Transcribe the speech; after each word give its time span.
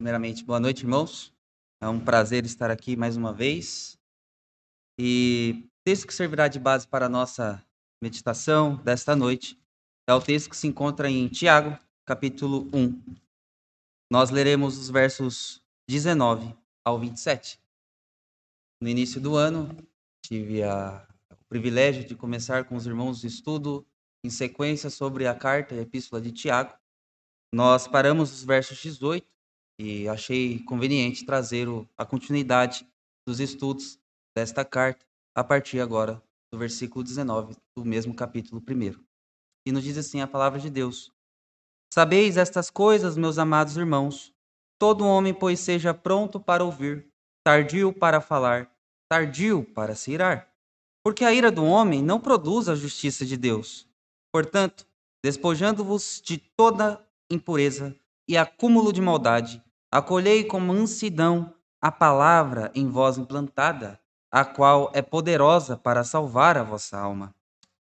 Primeiramente, 0.00 0.44
boa 0.44 0.60
noite, 0.60 0.84
irmãos. 0.84 1.34
É 1.82 1.88
um 1.88 1.98
prazer 1.98 2.44
estar 2.44 2.70
aqui 2.70 2.94
mais 2.94 3.16
uma 3.16 3.32
vez. 3.32 3.98
E 4.96 5.64
o 5.64 5.68
texto 5.84 6.06
que 6.06 6.14
servirá 6.14 6.46
de 6.46 6.60
base 6.60 6.86
para 6.86 7.06
a 7.06 7.08
nossa 7.08 7.60
meditação 8.00 8.76
desta 8.76 9.16
noite 9.16 9.60
é 10.08 10.14
o 10.14 10.20
texto 10.20 10.50
que 10.50 10.56
se 10.56 10.68
encontra 10.68 11.10
em 11.10 11.26
Tiago, 11.26 11.76
capítulo 12.06 12.70
1. 12.72 13.18
Nós 14.08 14.30
leremos 14.30 14.78
os 14.78 14.88
versos 14.88 15.60
19 15.88 16.56
ao 16.86 16.96
27. 16.96 17.60
No 18.80 18.88
início 18.88 19.20
do 19.20 19.34
ano, 19.34 19.76
tive 20.24 20.62
a, 20.62 21.04
o 21.32 21.44
privilégio 21.48 22.06
de 22.06 22.14
começar 22.14 22.66
com 22.66 22.76
os 22.76 22.86
irmãos 22.86 23.24
o 23.24 23.26
estudo 23.26 23.84
em 24.24 24.30
sequência 24.30 24.90
sobre 24.90 25.26
a 25.26 25.34
carta 25.34 25.74
e 25.74 25.80
a 25.80 25.82
epístola 25.82 26.22
de 26.22 26.30
Tiago. 26.30 26.78
Nós 27.52 27.88
paramos 27.88 28.32
os 28.32 28.44
versos 28.44 28.78
18 28.78 29.37
e 29.78 30.08
achei 30.08 30.58
conveniente 30.60 31.24
trazer 31.24 31.68
o, 31.68 31.88
a 31.96 32.04
continuidade 32.04 32.86
dos 33.26 33.38
estudos 33.38 33.98
desta 34.36 34.64
carta 34.64 35.06
a 35.34 35.44
partir 35.44 35.80
agora 35.80 36.20
do 36.52 36.58
versículo 36.58 37.04
19 37.04 37.56
do 37.76 37.84
mesmo 37.84 38.14
capítulo 38.14 38.62
1. 38.66 38.98
E 39.66 39.72
nos 39.72 39.84
diz 39.84 39.96
assim 39.96 40.20
a 40.20 40.26
palavra 40.26 40.58
de 40.58 40.68
Deus: 40.68 41.12
Sabeis 41.92 42.36
estas 42.36 42.70
coisas, 42.70 43.16
meus 43.16 43.38
amados 43.38 43.76
irmãos. 43.76 44.32
Todo 44.80 45.06
homem, 45.06 45.34
pois, 45.34 45.58
seja 45.58 45.92
pronto 45.92 46.38
para 46.38 46.64
ouvir, 46.64 47.06
tardio 47.44 47.92
para 47.92 48.20
falar, 48.20 48.70
tardio 49.10 49.64
para 49.74 49.94
se 49.94 50.12
irar. 50.12 50.48
Porque 51.04 51.24
a 51.24 51.32
ira 51.32 51.50
do 51.50 51.64
homem 51.64 52.02
não 52.02 52.20
produz 52.20 52.68
a 52.68 52.74
justiça 52.74 53.26
de 53.26 53.36
Deus. 53.36 53.88
Portanto, 54.32 54.86
despojando-vos 55.24 56.22
de 56.24 56.38
toda 56.38 57.04
impureza 57.30 57.94
e 58.28 58.36
acúmulo 58.36 58.92
de 58.92 59.00
maldade, 59.00 59.62
Acolhei 59.90 60.44
com 60.44 60.60
mansidão 60.60 61.54
a 61.80 61.90
palavra 61.90 62.70
em 62.74 62.90
vós 62.90 63.16
implantada, 63.16 63.98
a 64.30 64.44
qual 64.44 64.90
é 64.92 65.00
poderosa 65.00 65.78
para 65.78 66.04
salvar 66.04 66.58
a 66.58 66.62
vossa 66.62 66.98
alma. 66.98 67.34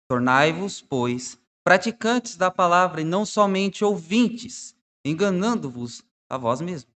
Tornai-vos, 0.06 0.83
pois, 0.83 1.38
praticantes 1.64 2.36
da 2.36 2.50
palavra 2.50 3.00
e 3.00 3.05
não 3.05 3.24
somente 3.24 3.83
ouvintes, 3.83 4.77
enganando-vos 5.02 6.05
a 6.28 6.36
vós 6.36 6.61
mesmos. 6.61 6.92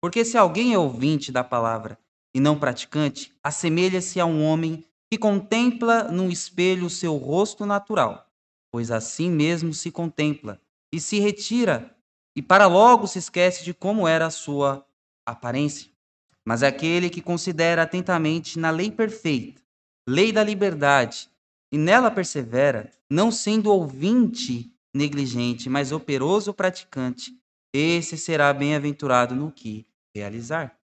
Porque 0.00 0.24
se 0.24 0.36
alguém 0.36 0.74
é 0.74 0.78
ouvinte 0.78 1.30
da 1.30 1.44
palavra 1.44 1.96
e 2.34 2.40
não 2.40 2.58
praticante, 2.58 3.32
assemelha-se 3.44 4.18
a 4.18 4.26
um 4.26 4.44
homem 4.44 4.84
que 5.08 5.16
contempla 5.16 6.04
num 6.04 6.28
espelho 6.28 6.86
o 6.86 6.90
seu 6.90 7.16
rosto 7.16 7.64
natural, 7.64 8.26
pois 8.72 8.90
assim 8.90 9.30
mesmo 9.30 9.72
se 9.72 9.92
contempla 9.92 10.60
e 10.92 10.98
se 10.98 11.20
retira 11.20 11.94
e 12.34 12.42
para 12.42 12.66
logo 12.66 13.06
se 13.06 13.18
esquece 13.18 13.64
de 13.64 13.74
como 13.74 14.08
era 14.08 14.26
a 14.26 14.30
sua 14.30 14.86
aparência. 15.26 15.90
Mas 16.44 16.62
é 16.62 16.66
aquele 16.66 17.08
que 17.08 17.20
considera 17.20 17.82
atentamente 17.82 18.58
na 18.58 18.70
lei 18.70 18.90
perfeita, 18.90 19.62
lei 20.08 20.32
da 20.32 20.42
liberdade, 20.42 21.30
e 21.70 21.78
nela 21.78 22.10
persevera, 22.10 22.90
não 23.08 23.30
sendo 23.30 23.70
ouvinte 23.70 24.74
negligente, 24.94 25.70
mas 25.70 25.92
operoso 25.92 26.52
praticante, 26.52 27.32
esse 27.72 28.18
será 28.18 28.52
bem-aventurado 28.52 29.34
no 29.34 29.50
que 29.50 29.86
realizar. 30.14 30.78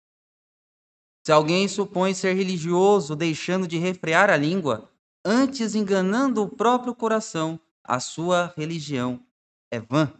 Se 1.27 1.33
alguém 1.33 1.67
supõe 1.69 2.13
ser 2.13 2.35
religioso, 2.35 3.17
deixando 3.17 3.67
de 3.67 3.79
refrear 3.79 4.29
a 4.29 4.37
língua, 4.37 4.91
antes 5.25 5.75
enganando 5.75 6.43
o 6.43 6.49
próprio 6.49 6.95
coração, 6.95 7.59
a 7.83 7.99
sua 7.99 8.53
religião 8.57 9.25
é 9.71 9.81
vã. 9.81 10.13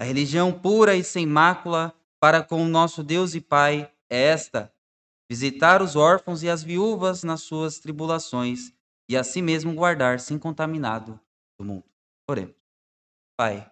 A 0.00 0.04
religião 0.04 0.52
pura 0.52 0.94
e 0.94 1.02
sem 1.02 1.26
mácula 1.26 1.92
para 2.20 2.40
com 2.42 2.64
o 2.64 2.68
nosso 2.68 3.02
Deus 3.02 3.34
e 3.34 3.40
Pai 3.40 3.92
é 4.08 4.22
esta: 4.26 4.72
visitar 5.28 5.82
os 5.82 5.96
órfãos 5.96 6.44
e 6.44 6.48
as 6.48 6.62
viúvas 6.62 7.24
nas 7.24 7.42
suas 7.42 7.80
tribulações 7.80 8.72
e 9.08 9.16
a 9.16 9.24
si 9.24 9.42
mesmo 9.42 9.74
guardar-se 9.74 10.32
incontaminado 10.32 11.18
do 11.58 11.64
mundo. 11.64 11.84
Oremos. 12.30 12.54
Pai, 13.36 13.68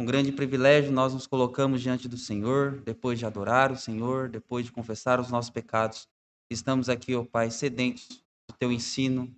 com 0.00 0.06
grande 0.06 0.32
privilégio 0.32 0.90
nós 0.90 1.14
nos 1.14 1.26
colocamos 1.26 1.82
diante 1.82 2.08
do 2.08 2.16
Senhor, 2.16 2.80
depois 2.80 3.18
de 3.18 3.26
adorar 3.26 3.70
o 3.70 3.76
Senhor, 3.76 4.28
depois 4.28 4.66
de 4.66 4.72
confessar 4.72 5.20
os 5.20 5.30
nossos 5.30 5.50
pecados. 5.50 6.08
Estamos 6.50 6.88
aqui, 6.88 7.14
ó 7.14 7.24
Pai, 7.24 7.50
sedentos 7.50 8.08
do 8.48 8.56
teu 8.58 8.72
ensino 8.72 9.32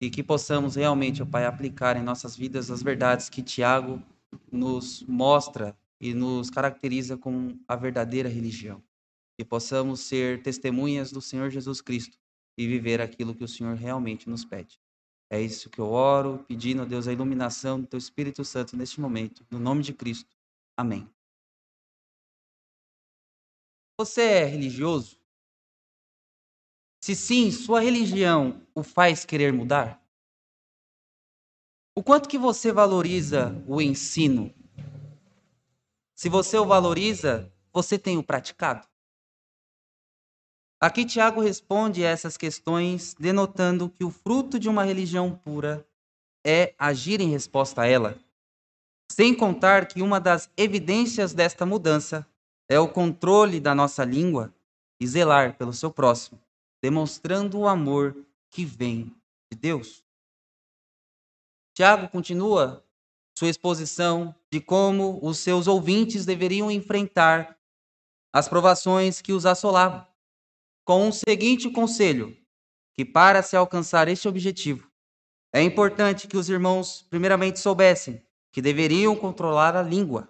e 0.00 0.10
que 0.10 0.22
possamos 0.22 0.76
realmente, 0.76 1.22
ó 1.22 1.26
Pai, 1.26 1.46
aplicar 1.46 1.96
em 1.96 2.02
nossas 2.02 2.36
vidas 2.36 2.70
as 2.70 2.82
verdades 2.82 3.28
que 3.28 3.42
Tiago 3.42 4.02
nos 4.50 5.02
mostra 5.04 5.76
e 6.00 6.14
nos 6.14 6.50
caracteriza 6.50 7.16
como 7.16 7.60
a 7.66 7.76
verdadeira 7.76 8.28
religião. 8.28 8.82
Que 9.38 9.44
possamos 9.44 10.00
ser 10.00 10.42
testemunhas 10.42 11.10
do 11.12 11.20
Senhor 11.20 11.50
Jesus 11.50 11.80
Cristo 11.80 12.18
e 12.56 12.66
viver 12.66 13.00
aquilo 13.00 13.34
que 13.34 13.44
o 13.44 13.48
Senhor 13.48 13.76
realmente 13.76 14.28
nos 14.28 14.44
pede. 14.44 14.80
É 15.30 15.40
isso 15.40 15.70
que 15.70 15.78
eu 15.78 15.88
oro, 15.90 16.44
pedindo 16.46 16.82
a 16.82 16.84
Deus 16.84 17.08
a 17.08 17.12
iluminação 17.12 17.80
do 17.80 17.86
Teu 17.86 17.98
Espírito 17.98 18.44
Santo 18.44 18.76
neste 18.76 19.00
momento, 19.00 19.46
no 19.50 19.58
nome 19.58 19.82
de 19.82 19.94
Cristo. 19.94 20.36
Amém. 20.76 21.08
Você 23.98 24.22
é 24.22 24.44
religioso? 24.44 25.18
Se 27.00 27.14
sim, 27.14 27.50
sua 27.50 27.80
religião 27.80 28.66
o 28.74 28.82
faz 28.82 29.24
querer 29.24 29.52
mudar? 29.52 30.01
O 31.94 32.02
quanto 32.02 32.26
que 32.26 32.38
você 32.38 32.72
valoriza 32.72 33.54
o 33.66 33.78
ensino? 33.78 34.50
Se 36.14 36.26
você 36.30 36.56
o 36.56 36.64
valoriza, 36.64 37.52
você 37.70 37.98
tem 37.98 38.16
o 38.16 38.22
praticado? 38.22 38.88
Aqui 40.80 41.04
Tiago 41.04 41.42
responde 41.42 42.02
a 42.02 42.08
essas 42.08 42.38
questões, 42.38 43.14
denotando 43.18 43.90
que 43.90 44.04
o 44.04 44.10
fruto 44.10 44.58
de 44.58 44.70
uma 44.70 44.84
religião 44.84 45.38
pura 45.44 45.86
é 46.42 46.74
agir 46.78 47.20
em 47.20 47.28
resposta 47.28 47.82
a 47.82 47.86
ela. 47.86 48.18
Sem 49.10 49.34
contar 49.34 49.86
que 49.86 50.00
uma 50.00 50.18
das 50.18 50.50
evidências 50.56 51.34
desta 51.34 51.66
mudança 51.66 52.26
é 52.70 52.80
o 52.80 52.88
controle 52.88 53.60
da 53.60 53.74
nossa 53.74 54.02
língua 54.02 54.52
e 54.98 55.06
zelar 55.06 55.58
pelo 55.58 55.74
seu 55.74 55.90
próximo, 55.90 56.40
demonstrando 56.82 57.58
o 57.58 57.68
amor 57.68 58.16
que 58.48 58.64
vem 58.64 59.14
de 59.52 59.58
Deus. 59.58 60.02
Tiago 61.74 62.08
continua 62.08 62.84
sua 63.36 63.48
exposição 63.48 64.34
de 64.52 64.60
como 64.60 65.18
os 65.22 65.38
seus 65.38 65.66
ouvintes 65.66 66.26
deveriam 66.26 66.70
enfrentar 66.70 67.58
as 68.32 68.46
provações 68.46 69.22
que 69.22 69.32
os 69.32 69.46
assolavam, 69.46 70.06
com 70.84 71.08
um 71.08 71.12
seguinte 71.12 71.70
conselho: 71.70 72.36
que 72.94 73.04
para 73.04 73.42
se 73.42 73.56
alcançar 73.56 74.06
este 74.08 74.28
objetivo, 74.28 74.90
é 75.52 75.62
importante 75.62 76.28
que 76.28 76.36
os 76.36 76.48
irmãos, 76.48 77.02
primeiramente, 77.08 77.58
soubessem 77.58 78.22
que 78.52 78.60
deveriam 78.60 79.16
controlar 79.16 79.74
a 79.74 79.82
língua. 79.82 80.28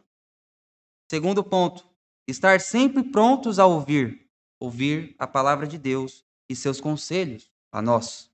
Segundo 1.10 1.42
ponto, 1.42 1.88
estar 2.28 2.60
sempre 2.60 3.02
prontos 3.02 3.58
a 3.58 3.66
ouvir, 3.66 4.31
ouvir 4.60 5.16
a 5.19 5.26
palavra 5.26 5.66
de 5.66 5.76
Deus 5.76 6.25
e 6.48 6.54
seus 6.54 6.81
conselhos 6.81 7.50
a 7.72 7.82
nós, 7.82 8.32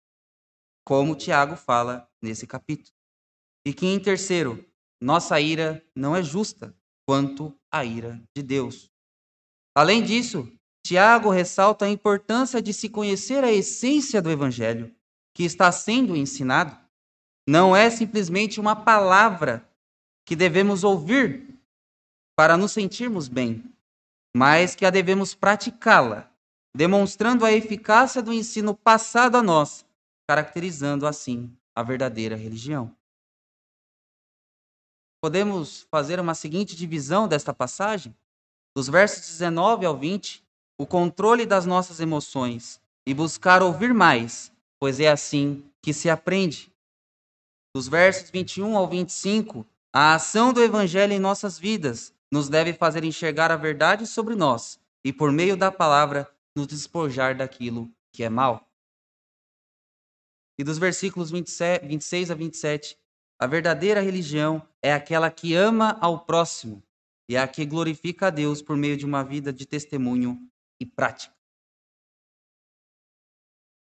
como 0.85 1.17
Tiago 1.17 1.57
fala 1.57 2.07
nesse 2.21 2.47
capítulo. 2.47 2.98
E 3.69 3.75
que, 3.75 3.85
em 3.85 4.01
terceiro, 4.01 4.65
nossa 4.99 5.39
ira 5.39 5.85
não 5.95 6.17
é 6.17 6.23
justa 6.23 6.75
quanto 7.07 7.55
a 7.71 7.85
ira 7.85 8.19
de 8.35 8.43
Deus. 8.43 8.91
Além 9.77 10.03
disso, 10.03 10.51
Tiago 10.83 11.29
ressalta 11.29 11.85
a 11.85 11.91
importância 11.91 12.63
de 12.63 12.73
se 12.73 12.89
conhecer 12.89 13.45
a 13.45 13.53
essência 13.53 14.23
do 14.23 14.31
evangelho 14.31 14.91
que 15.35 15.45
está 15.45 15.71
sendo 15.71 16.17
ensinado. 16.17 16.75
Não 17.47 17.77
é 17.77 17.91
simplesmente 17.91 18.59
uma 18.59 18.75
palavra 18.75 19.69
que 20.27 20.35
devemos 20.35 20.83
ouvir 20.83 21.55
para 22.35 22.57
nos 22.57 22.73
sentirmos 22.73 23.29
bem, 23.29 23.63
mas 24.35 24.75
que 24.75 24.87
a 24.87 24.91
devemos 24.91 25.35
praticá-la, 25.35 26.33
demonstrando 26.75 27.45
a 27.45 27.53
eficácia 27.53 28.23
do 28.23 28.33
ensino 28.33 28.75
passado 28.75 29.37
a 29.37 29.43
nós, 29.43 29.85
caracterizando 30.27 31.07
assim 31.07 31.55
a 31.77 31.83
verdadeira 31.83 32.35
religião 32.35 32.97
podemos 35.21 35.87
fazer 35.91 36.21
uma 36.21 36.35
seguinte 36.35 36.77
divisão 36.77 37.27
desta 37.27 37.53
passagem? 37.53 38.15
Dos 38.77 38.89
versos 38.89 39.27
19 39.27 39.85
ao 39.85 39.97
20, 39.97 40.45
o 40.79 40.87
controle 40.87 41.45
das 41.45 41.67
nossas 41.67 42.01
emoções 42.01 42.81
e 43.07 43.13
buscar 43.13 43.63
ouvir 43.63 43.93
mais, 43.93 44.53
pois 44.79 45.01
é 45.01 45.09
assim 45.09 45.65
que 45.83 45.93
se 45.93 46.09
aprende. 46.09 46.73
Dos 47.75 47.89
versos 47.89 48.31
21 48.31 48.77
ao 48.77 48.89
25, 48.89 49.67
a 49.93 50.15
ação 50.15 50.53
do 50.53 50.63
evangelho 50.63 51.13
em 51.13 51.19
nossas 51.19 51.59
vidas 51.59 52.15
nos 52.31 52.49
deve 52.49 52.73
fazer 52.73 53.05
enxergar 53.05 53.51
a 53.51 53.57
verdade 53.57 54.07
sobre 54.07 54.35
nós 54.35 54.79
e, 55.05 55.13
por 55.13 55.33
meio 55.33 55.57
da 55.57 55.73
palavra, 55.73 56.31
nos 56.55 56.67
despojar 56.67 57.37
daquilo 57.37 57.91
que 58.13 58.23
é 58.23 58.29
mal. 58.29 58.69
E 60.59 60.65
dos 60.65 60.77
versículos 60.77 61.31
27, 61.31 61.87
26 61.87 62.31
a 62.31 62.35
27, 62.35 62.99
a 63.39 63.47
verdadeira 63.47 64.01
religião 64.01 64.67
é 64.83 64.93
aquela 64.93 65.31
que 65.31 65.55
ama 65.55 65.97
ao 66.01 66.25
próximo 66.25 66.83
e 67.29 67.37
é 67.37 67.41
a 67.41 67.47
que 67.47 67.65
glorifica 67.65 68.27
a 68.27 68.31
Deus 68.31 68.61
por 68.61 68.77
meio 68.77 68.97
de 68.97 69.07
uma 69.07 69.23
vida 69.23 69.53
de 69.53 69.65
testemunho 69.65 70.39
e 70.81 70.87
prática. 70.87 71.35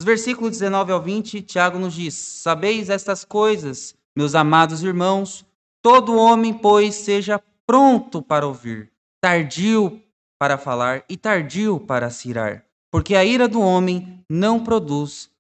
Os 0.01 0.05
versículos 0.05 0.51
19 0.53 0.93
ao 0.93 1.01
20, 1.01 1.43
Tiago 1.43 1.79
nos 1.79 1.95
diz: 1.95 2.15
Sabeis 2.15 2.91
estas 2.91 3.25
coisas, 3.25 3.97
meus 4.17 4.35
amados 4.35 4.83
irmãos, 4.83 5.47
todo 5.81 6.17
homem, 6.17 6.53
pois, 6.53 6.97
seja 6.97 7.41
pronto 7.67 8.21
para 8.21 8.47
ouvir, 8.47 8.93
tardio 9.21 10.03
para 10.39 10.59
falar 10.59 11.05
e 11.09 11.17
tardio 11.17 11.79
para 11.79 12.11
se 12.11 12.29
irar, 12.29 12.67
porque 12.91 13.15
a 13.15 13.25
ira 13.25 13.47
do 13.47 13.61
homem 13.61 14.25
não 14.29 14.63
produz 14.63 15.31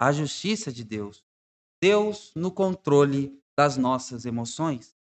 a 0.00 0.10
justiça 0.10 0.72
de 0.72 0.82
Deus. 0.82 1.22
Deus 1.80 2.32
no 2.34 2.50
controle 2.50 3.41
das 3.62 3.76
nossas 3.76 4.26
emoções. 4.26 4.92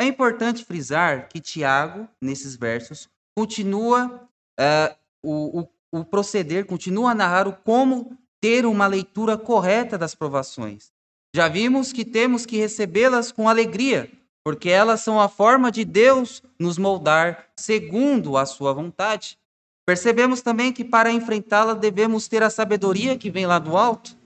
É 0.00 0.04
importante 0.04 0.64
frisar 0.64 1.28
que 1.28 1.40
Tiago, 1.40 2.08
nesses 2.20 2.56
versos, 2.56 3.06
continua 3.36 4.26
uh, 4.58 4.96
o, 5.22 5.60
o, 5.60 6.00
o 6.00 6.04
proceder, 6.04 6.64
continua 6.64 7.10
a 7.10 7.14
narrar 7.14 7.46
o 7.46 7.52
como 7.52 8.16
ter 8.40 8.64
uma 8.64 8.86
leitura 8.86 9.36
correta 9.36 9.98
das 9.98 10.14
provações. 10.14 10.90
Já 11.36 11.48
vimos 11.48 11.92
que 11.92 12.02
temos 12.04 12.46
que 12.46 12.56
recebê-las 12.56 13.30
com 13.30 13.46
alegria, 13.46 14.10
porque 14.42 14.70
elas 14.70 15.02
são 15.02 15.20
a 15.20 15.28
forma 15.28 15.70
de 15.70 15.84
Deus 15.84 16.42
nos 16.58 16.78
moldar 16.78 17.48
segundo 17.54 18.38
a 18.38 18.46
sua 18.46 18.72
vontade. 18.72 19.38
Percebemos 19.86 20.40
também 20.40 20.72
que 20.72 20.84
para 20.84 21.12
enfrentá-la 21.12 21.74
devemos 21.74 22.26
ter 22.26 22.42
a 22.42 22.48
sabedoria 22.48 23.18
que 23.18 23.30
vem 23.30 23.44
lá 23.44 23.58
do 23.58 23.76
alto 23.76 24.16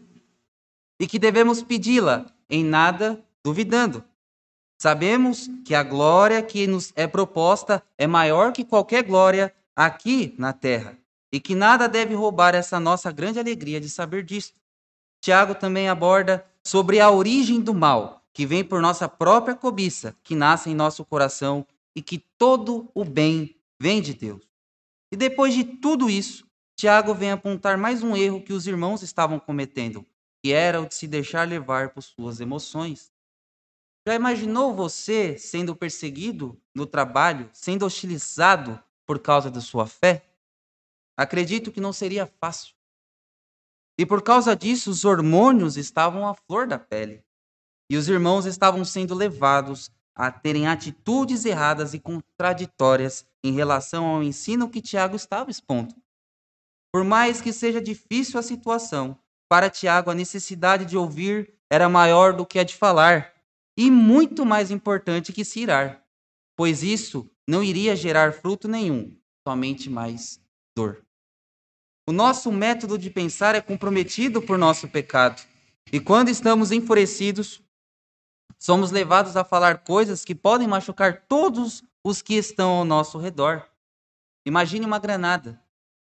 e 1.01 1.07
que 1.07 1.19
devemos 1.19 1.65
pedi-la 1.65 2.27
em 2.49 2.65
nada 2.65 3.26
duvidando. 3.47 4.03
Sabemos 4.77 5.49
que 5.65 5.73
a 5.73 5.85
glória 5.85 6.43
que 6.43 6.67
nos 6.67 6.93
é 6.97 7.07
proposta 7.07 7.81
é 7.97 8.05
maior 8.05 8.53
que 8.53 8.65
qualquer 8.65 9.05
glória 9.05 9.55
aqui 9.77 10.35
na 10.37 10.53
terra 10.53 10.99
e 11.33 11.39
que 11.39 11.55
nada 11.55 11.89
deve 11.89 12.13
roubar 12.13 12.57
essa 12.57 12.81
nossa 12.81 13.13
grande 13.13 13.39
alegria 13.39 13.81
de 13.81 13.89
saber 13.89 14.25
disso. 14.25 14.53
Tiago 15.21 15.55
também 15.55 15.89
aborda 15.89 16.45
sobre 16.65 16.99
a 16.99 17.09
origem 17.09 17.61
do 17.61 17.73
mal, 17.73 18.21
que 18.33 18.45
vem 18.45 18.65
por 18.65 18.83
nossa 18.83 19.09
própria 19.09 19.55
cobiça, 19.55 20.17
que 20.25 20.35
nasce 20.35 20.69
em 20.69 20.75
nosso 20.75 21.05
coração 21.05 21.65
e 21.95 22.03
que 22.03 22.19
todo 22.37 22.91
o 22.93 23.05
bem 23.05 23.55
vem 23.81 24.03
de 24.03 24.13
Deus. 24.13 24.43
E 25.13 25.17
depois 25.17 25.55
de 25.55 25.63
tudo 25.63 26.11
isso, 26.11 26.45
Tiago 26.77 27.15
vem 27.15 27.31
apontar 27.31 27.79
mais 27.79 28.03
um 28.03 28.17
erro 28.17 28.43
que 28.43 28.53
os 28.53 28.67
irmãos 28.67 29.03
estavam 29.03 29.39
cometendo, 29.39 30.05
que 30.43 30.53
era 30.53 30.81
o 30.81 30.87
de 30.87 30.97
se 30.97 31.07
deixar 31.07 31.47
levar 31.47 31.91
por 31.91 32.03
suas 32.03 32.41
emoções. 32.41 33.15
Já 34.07 34.15
imaginou 34.15 34.73
você 34.73 35.37
sendo 35.37 35.75
perseguido 35.75 36.57
no 36.73 36.87
trabalho, 36.87 37.51
sendo 37.53 37.85
hostilizado 37.85 38.81
por 39.05 39.19
causa 39.19 39.51
da 39.51 39.61
sua 39.61 39.85
fé? 39.85 40.25
Acredito 41.17 41.73
que 41.73 41.81
não 41.81 41.93
seria 41.93 42.25
fácil. 42.25 42.77
E 43.99 44.07
por 44.07 44.23
causa 44.23 44.55
disso, 44.55 44.91
os 44.91 45.05
hormônios 45.05 45.77
estavam 45.77 46.29
à 46.29 46.35
flor 46.35 46.69
da 46.69 46.79
pele. 46.79 47.25
E 47.91 47.97
os 47.97 48.09
irmãos 48.09 48.47
estavam 48.47 48.85
sendo 48.85 49.13
levados 49.13 49.91
a 50.15 50.31
terem 50.31 50.69
atitudes 50.69 51.45
erradas 51.45 51.93
e 51.93 51.99
contraditórias 51.99 53.27
em 53.43 53.55
relação 53.55 54.07
ao 54.07 54.23
ensino 54.23 54.71
que 54.71 54.81
Tiago 54.81 55.17
estava 55.17 55.51
expondo. 55.51 55.95
Por 56.93 57.03
mais 57.03 57.41
que 57.41 57.53
seja 57.53 57.81
difícil 57.81 58.39
a 58.39 58.43
situação, 58.43 59.19
para 59.49 59.69
Tiago 59.69 60.13
a 60.13 60.15
necessidade 60.15 60.85
de 60.85 60.97
ouvir 60.97 61.59
era 61.69 61.89
maior 61.89 62.33
do 62.33 62.47
que 62.47 62.59
a 62.59 62.65
de 62.65 62.75
falar, 62.75 63.36
e 63.77 63.91
muito 63.91 64.47
mais 64.47 64.71
importante 64.71 65.33
que 65.33 65.45
se 65.45 65.61
irar, 65.61 66.03
pois 66.57 66.83
isso 66.83 67.31
não 67.47 67.63
iria 67.63 67.95
gerar 67.95 68.33
fruto 68.33 68.67
nenhum, 68.67 69.17
somente 69.47 69.91
mais 69.91 70.41
dor. 70.75 71.05
O 72.09 72.13
nosso 72.13 72.51
método 72.53 72.97
de 72.97 73.11
pensar 73.11 73.55
é 73.55 73.61
comprometido 73.61 74.41
por 74.41 74.57
nosso 74.57 74.89
pecado. 74.89 75.43
E 75.93 76.01
quando 76.01 76.29
estamos 76.29 76.71
enfurecidos, 76.73 77.61
somos 78.59 78.91
levados 78.91 79.37
a 79.37 79.45
falar 79.45 79.79
coisas 79.79 80.25
que 80.25 80.35
podem 80.35 80.67
machucar 80.67 81.27
todos 81.29 81.83
os 82.05 82.23
que 82.23 82.35
estão 82.35 82.71
ao 82.71 82.85
nosso 82.85 83.19
redor. 83.19 83.69
Imagine 84.47 84.87
uma 84.87 84.99
granada 84.99 85.61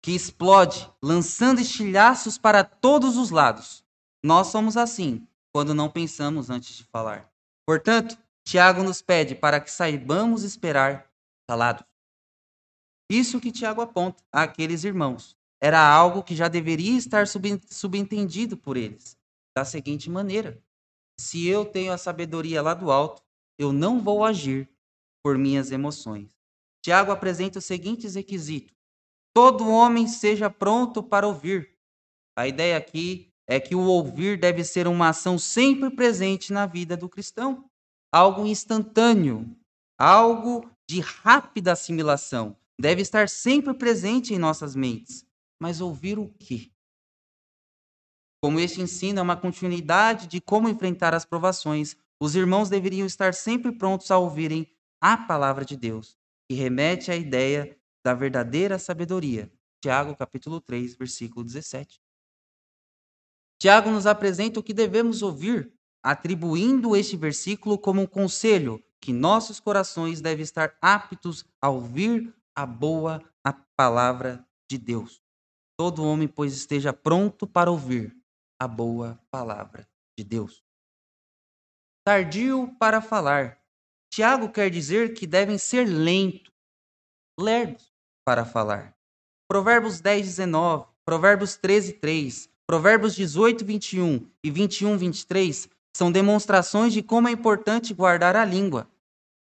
que 0.01 0.11
explode, 0.11 0.89
lançando 1.01 1.61
estilhaços 1.61 2.37
para 2.37 2.63
todos 2.63 3.17
os 3.17 3.29
lados. 3.29 3.83
Nós 4.23 4.47
somos 4.47 4.75
assim 4.77 5.27
quando 5.53 5.73
não 5.73 5.89
pensamos 5.89 6.49
antes 6.49 6.75
de 6.75 6.83
falar. 6.85 7.30
Portanto, 7.65 8.17
Tiago 8.45 8.83
nos 8.83 9.01
pede 9.01 9.35
para 9.35 9.59
que 9.59 9.71
saibamos 9.71 10.43
esperar 10.43 11.11
calados. 11.47 11.85
Isso 13.09 13.39
que 13.39 13.51
Tiago 13.51 13.81
aponta 13.81 14.23
àqueles 14.31 14.83
irmãos 14.83 15.37
era 15.61 15.79
algo 15.79 16.23
que 16.23 16.35
já 16.35 16.47
deveria 16.47 16.97
estar 16.97 17.25
subentendido 17.27 18.57
por 18.57 18.77
eles, 18.77 19.17
da 19.55 19.63
seguinte 19.63 20.09
maneira: 20.09 20.61
se 21.19 21.47
eu 21.47 21.65
tenho 21.65 21.93
a 21.93 21.97
sabedoria 21.97 22.61
lá 22.61 22.73
do 22.73 22.91
alto, 22.91 23.21
eu 23.59 23.71
não 23.71 24.01
vou 24.01 24.25
agir 24.25 24.67
por 25.23 25.37
minhas 25.37 25.71
emoções. 25.71 26.35
Tiago 26.83 27.11
apresenta 27.11 27.59
os 27.59 27.65
seguintes 27.65 28.15
requisitos: 28.15 28.75
todo 29.33 29.69
homem 29.69 30.07
seja 30.07 30.49
pronto 30.49 31.03
para 31.03 31.27
ouvir. 31.27 31.77
A 32.35 32.47
ideia 32.47 32.77
aqui 32.77 33.30
é 33.51 33.59
que 33.59 33.75
o 33.75 33.81
ouvir 33.81 34.39
deve 34.39 34.63
ser 34.63 34.87
uma 34.87 35.09
ação 35.09 35.37
sempre 35.37 35.89
presente 35.89 36.53
na 36.53 36.65
vida 36.65 36.95
do 36.95 37.09
cristão, 37.09 37.69
algo 38.09 38.45
instantâneo, 38.45 39.53
algo 39.99 40.71
de 40.89 41.01
rápida 41.01 41.73
assimilação, 41.73 42.55
deve 42.79 43.01
estar 43.01 43.27
sempre 43.27 43.73
presente 43.73 44.33
em 44.33 44.39
nossas 44.39 44.73
mentes. 44.73 45.25
Mas 45.59 45.81
ouvir 45.81 46.17
o 46.17 46.29
quê? 46.39 46.71
Como 48.41 48.57
este 48.57 48.79
ensino 48.79 49.19
é 49.19 49.21
uma 49.21 49.35
continuidade 49.35 50.27
de 50.27 50.39
como 50.39 50.69
enfrentar 50.69 51.13
as 51.13 51.25
provações, 51.25 51.97
os 52.21 52.35
irmãos 52.37 52.69
deveriam 52.69 53.05
estar 53.05 53.33
sempre 53.33 53.73
prontos 53.73 54.09
a 54.11 54.17
ouvirem 54.17 54.65
a 55.01 55.17
palavra 55.17 55.65
de 55.65 55.75
Deus, 55.75 56.17
que 56.49 56.55
remete 56.55 57.11
à 57.11 57.17
ideia 57.17 57.77
da 58.01 58.13
verdadeira 58.13 58.79
sabedoria. 58.79 59.51
Tiago 59.83 60.15
capítulo 60.15 60.61
3, 60.61 60.95
versículo 60.95 61.43
17. 61.43 62.00
Tiago 63.61 63.91
nos 63.91 64.07
apresenta 64.07 64.59
o 64.59 64.63
que 64.63 64.73
devemos 64.73 65.21
ouvir, 65.21 65.71
atribuindo 66.01 66.95
este 66.95 67.15
versículo 67.15 67.77
como 67.77 68.01
um 68.01 68.07
conselho 68.07 68.83
que 68.99 69.13
nossos 69.13 69.59
corações 69.59 70.19
devem 70.19 70.41
estar 70.41 70.75
aptos 70.81 71.45
a 71.61 71.69
ouvir 71.69 72.33
a 72.55 72.65
boa 72.65 73.21
a 73.43 73.53
palavra 73.53 74.43
de 74.67 74.79
Deus. 74.79 75.21
Todo 75.77 76.03
homem, 76.03 76.27
pois, 76.27 76.55
esteja 76.55 76.91
pronto 76.91 77.45
para 77.45 77.69
ouvir 77.69 78.17
a 78.59 78.67
boa 78.67 79.21
palavra 79.29 79.87
de 80.17 80.23
Deus. 80.23 80.63
Tardio 82.03 82.75
para 82.79 82.99
falar. 82.99 83.61
Tiago 84.11 84.51
quer 84.51 84.71
dizer 84.71 85.13
que 85.13 85.27
devem 85.27 85.59
ser 85.59 85.85
lentos, 85.87 86.51
lerdos 87.39 87.93
para 88.25 88.43
falar. 88.43 88.97
Provérbios 89.47 90.01
10, 90.01 90.25
19, 90.25 90.87
Provérbios 91.05 91.55
13, 91.57 91.93
3, 91.93 92.50
Provérbios 92.71 93.15
18, 93.15 93.65
21 93.65 94.25
e 94.41 94.49
21, 94.49 94.97
23 94.97 95.67
são 95.93 96.09
demonstrações 96.09 96.93
de 96.93 97.03
como 97.03 97.27
é 97.27 97.31
importante 97.31 97.93
guardar 97.93 98.37
a 98.37 98.45
língua, 98.45 98.87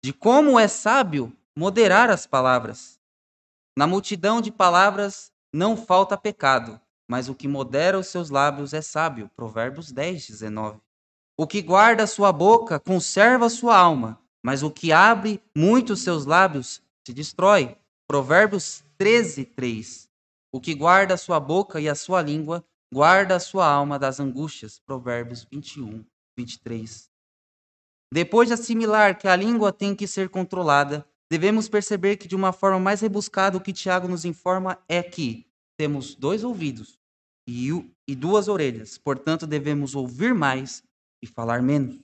de 0.05 0.13
como 0.13 0.59
é 0.59 0.67
sábio 0.67 1.33
moderar 1.57 2.11
as 2.11 2.27
palavras. 2.27 2.99
Na 3.79 3.87
multidão 3.87 4.41
de 4.41 4.51
palavras 4.51 5.31
não 5.55 5.77
falta 5.77 6.19
pecado, 6.19 6.81
mas 7.09 7.29
o 7.29 7.35
que 7.37 7.47
modera 7.47 8.01
os 8.01 8.09
seus 8.09 8.31
lábios 8.31 8.75
é 8.75 8.83
sábio. 8.83 9.31
Provérbios 9.37 9.93
10, 9.93 10.27
19. 10.27 10.81
O 11.39 11.47
que 11.47 11.63
guarda 11.63 12.09
sua 12.09 12.33
boca 12.33 12.81
conserva 12.81 13.49
sua 13.49 13.77
alma, 13.77 14.19
mas 14.43 14.65
o 14.65 14.73
que 14.73 14.91
abre 14.91 15.41
muito 15.57 15.93
os 15.93 16.03
seus 16.03 16.27
lábios 16.27 16.83
se 17.07 17.15
destrói. 17.15 17.77
Provérbios 18.09 18.83
13, 18.99 19.45
3. 19.45 20.11
O 20.53 20.61
que 20.61 20.75
guarda 20.75 21.17
sua 21.17 21.39
boca 21.39 21.81
e 21.81 21.89
a 21.89 21.95
sua 21.95 22.21
língua 22.23 22.65
guarda 22.93 23.37
a 23.37 23.41
sua 23.41 23.67
alma 23.67 23.99
das 23.99 24.21
angústias. 24.21 24.81
Provérbios 24.81 25.45
21, 25.45 26.05
23. 26.37 27.09
Depois 28.13 28.49
de 28.49 28.55
assimilar 28.55 29.17
que 29.17 29.29
a 29.29 29.37
língua 29.37 29.73
tem 29.73 29.95
que 29.95 30.07
ser 30.07 30.29
controlada, 30.29 31.07
devemos 31.31 31.69
perceber 31.69 32.17
que, 32.17 32.27
de 32.27 32.35
uma 32.35 32.53
forma 32.53 32.81
mais 32.81 33.01
rebuscada, 33.01 33.57
o 33.57 33.61
que 33.61 33.73
Tiago 33.73 34.09
nos 34.09 34.25
informa 34.25 34.83
é 34.89 35.03
que 35.03 35.47
temos 35.79 36.15
dois 36.15 36.43
ouvidos 36.43 36.99
e, 37.49 38.15
duas 38.15 38.49
orelhas, 38.49 38.99
portanto, 38.99 39.47
devemos 39.47 39.95
ouvir 39.95 40.35
mais 40.35 40.83
e 41.23 41.27
falar 41.27 41.63
menos. 41.63 42.01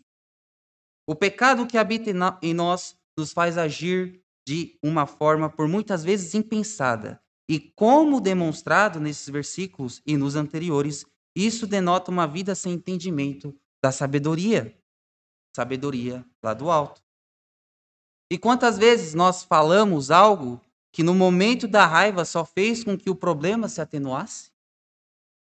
O 1.08 1.14
pecado 1.14 1.66
que 1.66 1.78
habita 1.78 2.10
em 2.42 2.54
nós 2.54 2.96
nos 3.18 3.32
faz 3.32 3.58
agir 3.58 4.22
de 4.46 4.78
uma 4.82 5.06
forma, 5.06 5.50
por 5.50 5.68
muitas 5.68 6.04
vezes, 6.04 6.34
impensada. 6.34 7.20
E 7.48 7.60
como 7.60 8.20
demonstrado 8.20 8.98
nesses 8.98 9.28
versículos 9.28 10.02
e 10.04 10.16
nos 10.16 10.34
anteriores, 10.34 11.06
isso 11.34 11.66
denota 11.66 12.10
uma 12.10 12.26
vida 12.26 12.54
sem 12.54 12.72
entendimento 12.72 13.54
da 13.82 13.92
sabedoria. 13.92 14.76
Sabedoria 15.54 16.24
lá 16.42 16.52
do 16.52 16.70
alto. 16.70 17.02
E 18.30 18.36
quantas 18.36 18.76
vezes 18.76 19.14
nós 19.14 19.44
falamos 19.44 20.10
algo 20.10 20.60
que 20.92 21.02
no 21.02 21.14
momento 21.14 21.68
da 21.68 21.86
raiva 21.86 22.24
só 22.24 22.44
fez 22.44 22.82
com 22.82 22.98
que 22.98 23.08
o 23.08 23.14
problema 23.14 23.68
se 23.68 23.80
atenuasse? 23.80 24.50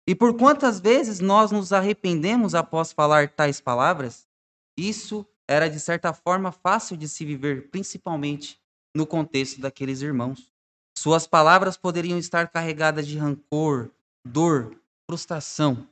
E 0.07 0.15
por 0.15 0.37
quantas 0.37 0.79
vezes 0.79 1.21
nós 1.21 1.51
nos 1.51 1.73
arrependemos 1.73 2.55
após 2.55 2.93
falar 2.93 3.31
tais 3.31 3.61
palavras? 3.61 4.29
Isso 4.77 5.27
era 5.49 5.69
de 5.69 5.81
certa 5.81 6.13
forma 6.13 6.53
fácil 6.53 6.97
de 6.97 7.09
se 7.09 7.25
viver, 7.25 7.71
principalmente 7.71 8.61
no 8.95 9.07
contexto 9.07 9.61
daqueles 9.61 10.03
irmãos. 10.03 10.53
Suas 10.99 11.27
palavras 11.27 11.77
poderiam 11.77 12.19
estar 12.19 12.49
carregadas 12.49 13.07
de 13.07 13.19
rancor, 13.19 13.91
dor, 14.25 14.81
frustração, 15.09 15.89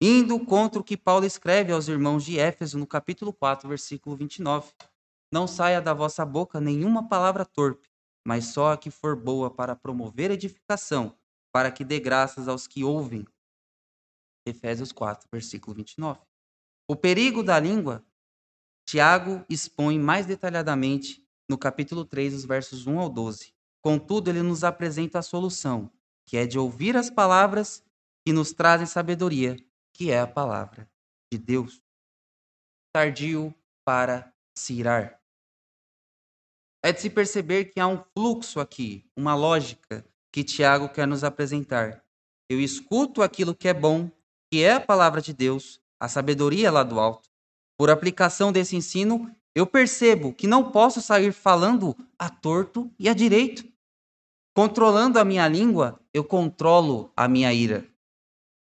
indo 0.00 0.44
contra 0.44 0.80
o 0.80 0.84
que 0.84 0.96
Paulo 0.96 1.26
escreve 1.26 1.72
aos 1.72 1.88
irmãos 1.88 2.24
de 2.24 2.38
Éfeso 2.38 2.78
no 2.78 2.86
capítulo 2.86 3.32
4, 3.32 3.68
versículo 3.68 4.16
29. 4.16 4.72
Não 5.30 5.46
saia 5.46 5.80
da 5.80 5.92
vossa 5.92 6.24
boca 6.24 6.60
nenhuma 6.60 7.06
palavra 7.06 7.44
torpe, 7.44 7.88
mas 8.26 8.46
só 8.46 8.72
a 8.72 8.78
que 8.78 8.90
for 8.90 9.14
boa 9.14 9.50
para 9.50 9.76
promover 9.76 10.30
edificação, 10.30 11.14
para 11.52 11.70
que 11.70 11.84
dê 11.84 12.00
graças 12.00 12.48
aos 12.48 12.66
que 12.66 12.82
ouvem. 12.82 13.26
Efésios 14.46 14.90
4, 14.90 15.28
versículo 15.30 15.76
29. 15.76 16.18
O 16.88 16.96
perigo 16.96 17.42
da 17.42 17.60
língua, 17.60 18.04
Tiago 18.84 19.44
expõe 19.48 19.98
mais 19.98 20.26
detalhadamente 20.26 21.24
no 21.48 21.58
capítulo 21.58 22.04
3, 22.04 22.34
os 22.34 22.44
versos 22.44 22.86
1 22.86 22.98
ao 22.98 23.08
12. 23.08 23.54
Contudo, 23.82 24.28
ele 24.28 24.42
nos 24.42 24.62
apresenta 24.62 25.18
a 25.18 25.22
solução, 25.22 25.90
que 26.26 26.36
é 26.36 26.46
de 26.46 26.58
ouvir 26.58 26.96
as 26.96 27.10
palavras 27.10 27.82
que 28.24 28.32
nos 28.32 28.52
trazem 28.52 28.86
sabedoria, 28.86 29.56
que 29.92 30.10
é 30.10 30.20
a 30.20 30.26
palavra 30.26 30.88
de 31.32 31.38
Deus. 31.38 31.82
Tardio 32.94 33.54
para 33.84 34.32
se 34.54 34.74
irar. 34.74 35.20
É 36.82 36.92
de 36.92 37.00
se 37.00 37.10
perceber 37.10 37.66
que 37.66 37.80
há 37.80 37.86
um 37.86 38.02
fluxo 38.14 38.60
aqui, 38.60 39.04
uma 39.16 39.34
lógica 39.34 40.04
que 40.32 40.44
Tiago 40.44 40.88
quer 40.88 41.06
nos 41.06 41.24
apresentar. 41.24 42.04
Eu 42.48 42.60
escuto 42.60 43.22
aquilo 43.22 43.54
que 43.54 43.68
é 43.68 43.74
bom, 43.74 44.10
que 44.50 44.62
é 44.62 44.72
a 44.72 44.80
palavra 44.80 45.20
de 45.20 45.32
Deus, 45.32 45.80
a 45.98 46.08
sabedoria 46.08 46.70
lá 46.70 46.82
do 46.82 46.98
alto. 46.98 47.28
Por 47.78 47.90
aplicação 47.90 48.50
desse 48.50 48.76
ensino, 48.76 49.34
eu 49.54 49.66
percebo 49.66 50.32
que 50.32 50.46
não 50.46 50.70
posso 50.70 51.00
sair 51.00 51.32
falando 51.32 51.96
a 52.18 52.28
torto 52.28 52.90
e 52.98 53.08
a 53.08 53.14
direito. 53.14 53.69
Controlando 54.52 55.18
a 55.18 55.24
minha 55.24 55.46
língua, 55.46 56.00
eu 56.12 56.24
controlo 56.24 57.12
a 57.16 57.28
minha 57.28 57.52
ira. 57.52 57.86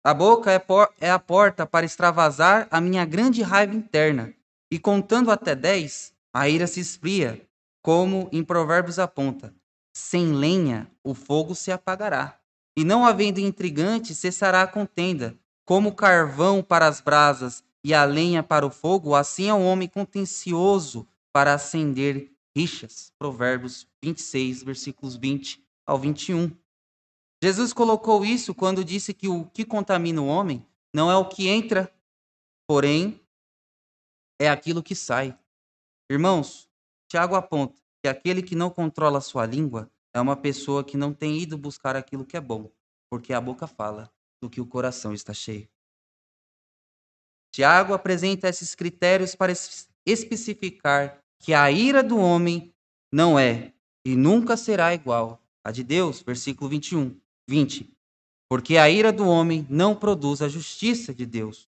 A 0.04 0.14
boca 0.14 0.50
é, 0.52 0.64
é, 1.00 1.10
a 1.10 1.18
porta 1.18 1.66
para 1.66 1.84
extravasar 1.84 2.68
a 2.70 2.80
minha 2.80 3.04
grande 3.04 3.42
raiva 3.42 3.74
interna. 3.74 4.32
E 4.70 4.78
contando 4.78 5.30
até 5.30 5.54
dez, 5.54 6.14
a 6.32 6.48
ira 6.48 6.66
se 6.66 6.80
esfria, 6.80 7.46
como 7.82 8.28
em 8.32 8.44
Provérbios 8.44 8.98
aponta: 8.98 9.52
sem 9.92 10.32
lenha 10.32 10.88
o 11.02 11.14
fogo 11.14 11.54
se 11.54 11.72
apagará, 11.72 12.38
e 12.76 12.84
não 12.84 13.04
havendo 13.04 13.40
intrigante 13.40 14.14
cessará 14.14 14.62
a 14.62 14.68
contenda. 14.68 15.36
Como 15.64 15.94
carvão 15.94 16.62
para 16.62 16.86
as 16.86 17.00
brasas 17.00 17.62
e 17.84 17.92
a 17.92 18.04
lenha 18.04 18.42
para 18.42 18.66
o 18.66 18.70
fogo, 18.70 19.14
assim 19.14 19.48
é 19.48 19.54
o 19.54 19.62
homem 19.62 19.88
contencioso 19.88 21.06
para 21.32 21.54
acender 21.54 22.32
rixas. 22.56 23.12
Provérbios 23.18 23.86
26, 24.02 24.62
versículos 24.62 25.16
20 25.16 25.61
ao 25.86 25.98
21. 25.98 26.56
Jesus 27.42 27.72
colocou 27.72 28.24
isso 28.24 28.54
quando 28.54 28.84
disse 28.84 29.12
que 29.12 29.28
o 29.28 29.44
que 29.46 29.64
contamina 29.64 30.22
o 30.22 30.26
homem 30.26 30.64
não 30.94 31.10
é 31.10 31.16
o 31.16 31.28
que 31.28 31.48
entra, 31.48 31.92
porém 32.68 33.20
é 34.40 34.48
aquilo 34.48 34.82
que 34.82 34.94
sai. 34.94 35.36
Irmãos, 36.10 36.68
Tiago 37.08 37.34
aponta 37.34 37.80
que 38.02 38.08
aquele 38.08 38.42
que 38.42 38.54
não 38.54 38.70
controla 38.70 39.20
sua 39.20 39.44
língua 39.44 39.90
é 40.14 40.20
uma 40.20 40.36
pessoa 40.36 40.84
que 40.84 40.96
não 40.96 41.12
tem 41.12 41.38
ido 41.38 41.58
buscar 41.58 41.96
aquilo 41.96 42.24
que 42.24 42.36
é 42.36 42.40
bom, 42.40 42.70
porque 43.10 43.32
a 43.32 43.40
boca 43.40 43.66
fala 43.66 44.12
do 44.40 44.48
que 44.48 44.60
o 44.60 44.66
coração 44.66 45.12
está 45.12 45.32
cheio. 45.32 45.68
Tiago 47.52 47.92
apresenta 47.92 48.48
esses 48.48 48.74
critérios 48.74 49.34
para 49.34 49.52
especificar 50.06 51.22
que 51.38 51.52
a 51.52 51.70
ira 51.70 52.02
do 52.02 52.18
homem 52.18 52.72
não 53.12 53.38
é 53.38 53.74
e 54.06 54.16
nunca 54.16 54.56
será 54.56 54.94
igual 54.94 55.41
à 55.64 55.70
de 55.70 55.82
Deus, 55.82 56.22
versículo 56.22 56.68
21, 56.70 57.16
20. 57.48 57.92
Porque 58.48 58.76
a 58.76 58.88
ira 58.90 59.12
do 59.12 59.26
homem 59.26 59.66
não 59.70 59.94
produz 59.94 60.42
a 60.42 60.48
justiça 60.48 61.14
de 61.14 61.24
Deus. 61.24 61.68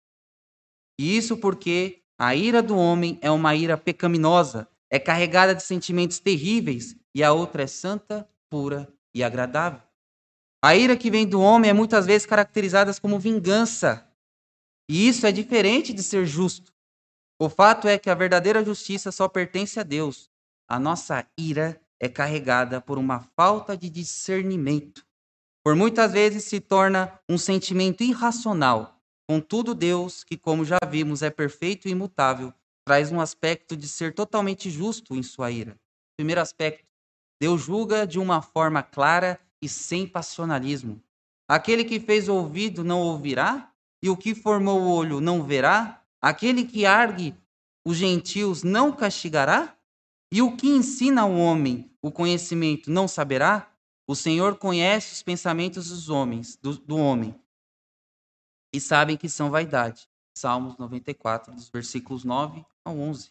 E 0.98 1.16
isso 1.16 1.36
porque 1.36 2.02
a 2.18 2.34
ira 2.34 2.62
do 2.62 2.76
homem 2.76 3.18
é 3.20 3.30
uma 3.30 3.54
ira 3.54 3.76
pecaminosa, 3.76 4.68
é 4.90 4.98
carregada 4.98 5.54
de 5.54 5.62
sentimentos 5.62 6.18
terríveis, 6.18 6.96
e 7.14 7.22
a 7.22 7.32
outra 7.32 7.62
é 7.62 7.66
santa, 7.66 8.28
pura 8.50 8.92
e 9.14 9.22
agradável. 9.24 9.80
A 10.62 10.76
ira 10.76 10.96
que 10.96 11.10
vem 11.10 11.26
do 11.26 11.40
homem 11.40 11.70
é 11.70 11.74
muitas 11.74 12.06
vezes 12.06 12.26
caracterizada 12.26 12.92
como 13.00 13.18
vingança, 13.18 14.08
e 14.88 15.08
isso 15.08 15.26
é 15.26 15.32
diferente 15.32 15.92
de 15.92 16.02
ser 16.02 16.26
justo. 16.26 16.72
O 17.38 17.48
fato 17.48 17.88
é 17.88 17.98
que 17.98 18.10
a 18.10 18.14
verdadeira 18.14 18.64
justiça 18.64 19.10
só 19.10 19.28
pertence 19.28 19.80
a 19.80 19.82
Deus. 19.82 20.30
A 20.68 20.78
nossa 20.78 21.26
ira 21.36 21.80
é 22.04 22.08
carregada 22.08 22.82
por 22.82 22.98
uma 22.98 23.20
falta 23.34 23.74
de 23.74 23.88
discernimento. 23.88 25.06
Por 25.64 25.74
muitas 25.74 26.12
vezes 26.12 26.44
se 26.44 26.60
torna 26.60 27.18
um 27.26 27.38
sentimento 27.38 28.02
irracional. 28.02 29.00
Contudo, 29.26 29.74
Deus, 29.74 30.22
que 30.22 30.36
como 30.36 30.66
já 30.66 30.78
vimos 30.86 31.22
é 31.22 31.30
perfeito 31.30 31.88
e 31.88 31.92
imutável, 31.92 32.52
traz 32.86 33.10
um 33.10 33.22
aspecto 33.22 33.74
de 33.74 33.88
ser 33.88 34.12
totalmente 34.12 34.68
justo 34.68 35.16
em 35.16 35.22
sua 35.22 35.50
ira. 35.50 35.80
Primeiro 36.14 36.42
aspecto, 36.42 36.84
Deus 37.40 37.62
julga 37.62 38.06
de 38.06 38.18
uma 38.18 38.42
forma 38.42 38.82
clara 38.82 39.40
e 39.62 39.66
sem 39.66 40.06
passionalismo. 40.06 41.02
Aquele 41.48 41.84
que 41.84 41.98
fez 41.98 42.28
o 42.28 42.34
ouvido 42.34 42.84
não 42.84 43.00
ouvirá, 43.00 43.72
e 44.02 44.10
o 44.10 44.16
que 44.16 44.34
formou 44.34 44.82
o 44.82 44.90
olho 44.90 45.22
não 45.22 45.42
verá? 45.42 46.02
Aquele 46.20 46.64
que 46.64 46.84
argue 46.84 47.34
os 47.82 47.96
gentios 47.96 48.62
não 48.62 48.92
castigará? 48.92 49.74
E 50.34 50.42
o 50.42 50.56
que 50.56 50.66
ensina 50.66 51.22
ao 51.22 51.32
homem 51.32 51.88
o 52.02 52.10
conhecimento 52.10 52.90
não 52.90 53.06
saberá? 53.06 53.72
O 54.04 54.16
Senhor 54.16 54.56
conhece 54.56 55.12
os 55.12 55.22
pensamentos 55.22 55.90
dos 55.90 56.08
homens, 56.08 56.58
do, 56.60 56.76
do 56.76 56.96
homem, 56.96 57.32
e 58.74 58.80
sabem 58.80 59.16
que 59.16 59.28
são 59.28 59.48
vaidade. 59.48 60.08
Salmos 60.36 60.76
94, 60.76 61.54
dos 61.54 61.68
versículos 61.68 62.24
9 62.24 62.66
ao 62.84 62.98
11. 62.98 63.30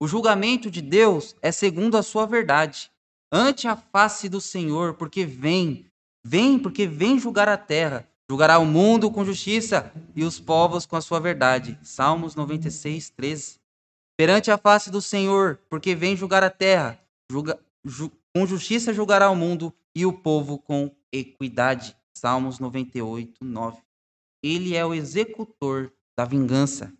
O 0.00 0.08
julgamento 0.08 0.70
de 0.70 0.80
Deus 0.80 1.36
é 1.42 1.52
segundo 1.52 1.94
a 1.98 2.02
sua 2.02 2.24
verdade, 2.24 2.90
ante 3.30 3.68
a 3.68 3.76
face 3.76 4.26
do 4.26 4.40
Senhor, 4.40 4.94
porque 4.94 5.26
vem, 5.26 5.92
vem, 6.24 6.58
porque 6.58 6.86
vem 6.86 7.18
julgar 7.18 7.50
a 7.50 7.58
terra 7.58 8.08
Julgará 8.28 8.58
o 8.58 8.64
mundo 8.64 9.10
com 9.10 9.22
justiça 9.22 9.92
e 10.16 10.24
os 10.24 10.40
povos 10.40 10.86
com 10.86 10.96
a 10.96 11.00
sua 11.02 11.20
verdade. 11.20 11.78
Salmos 11.82 12.34
96, 12.34 13.10
13. 13.10 13.60
Perante 14.16 14.50
a 14.50 14.56
face 14.56 14.90
do 14.90 15.02
Senhor, 15.02 15.60
porque 15.68 15.94
vem 15.94 16.16
julgar 16.16 16.44
a 16.44 16.50
terra, 16.50 17.00
julga, 17.30 17.58
ju, 17.84 18.12
com 18.32 18.46
justiça 18.46 18.92
julgará 18.92 19.28
o 19.28 19.34
mundo 19.34 19.74
e 19.94 20.06
o 20.06 20.12
povo 20.12 20.58
com 20.58 20.94
equidade. 21.12 21.96
Salmos 22.16 22.60
98, 22.60 23.44
9. 23.44 23.82
Ele 24.42 24.76
é 24.76 24.86
o 24.86 24.94
executor 24.94 25.92
da 26.16 26.24
vingança. 26.24 26.92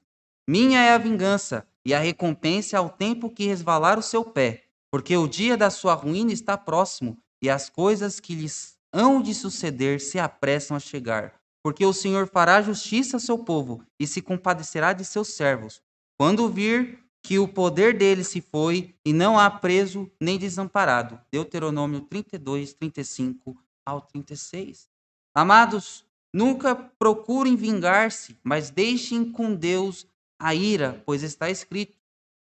Minha 0.48 0.80
é 0.80 0.92
a 0.92 0.98
vingança, 0.98 1.66
e 1.84 1.94
a 1.94 2.00
recompensa 2.00 2.78
ao 2.78 2.90
tempo 2.90 3.30
que 3.30 3.46
resvalar 3.46 3.98
o 3.98 4.02
seu 4.02 4.24
pé, 4.24 4.64
porque 4.90 5.16
o 5.16 5.28
dia 5.28 5.56
da 5.56 5.70
sua 5.70 5.94
ruína 5.94 6.32
está 6.32 6.58
próximo, 6.58 7.16
e 7.42 7.48
as 7.48 7.68
coisas 7.68 8.18
que 8.18 8.34
lhes 8.34 8.76
hão 8.92 9.22
de 9.22 9.34
suceder 9.34 10.00
se 10.00 10.18
apressam 10.18 10.76
a 10.76 10.80
chegar, 10.80 11.34
porque 11.62 11.84
o 11.84 11.92
Senhor 11.92 12.26
fará 12.26 12.60
justiça 12.60 13.16
ao 13.16 13.20
seu 13.20 13.38
povo 13.38 13.84
e 14.00 14.06
se 14.06 14.20
compadecerá 14.20 14.92
de 14.92 15.04
seus 15.04 15.28
servos. 15.28 15.82
Quando 16.18 16.48
vir 16.48 17.03
que 17.24 17.38
o 17.38 17.48
poder 17.48 17.96
dele 17.96 18.22
se 18.22 18.42
foi 18.42 18.94
e 19.02 19.10
não 19.10 19.38
há 19.38 19.50
preso 19.50 20.12
nem 20.20 20.38
desamparado. 20.38 21.18
Deuteronômio 21.32 22.02
32, 22.02 22.74
35 22.74 23.56
ao 23.84 24.02
36. 24.02 24.90
Amados, 25.34 26.04
nunca 26.32 26.74
procurem 26.74 27.56
vingar-se, 27.56 28.36
mas 28.44 28.68
deixem 28.68 29.32
com 29.32 29.54
Deus 29.54 30.06
a 30.38 30.54
ira, 30.54 31.02
pois 31.06 31.22
está 31.22 31.48
escrito: 31.48 31.96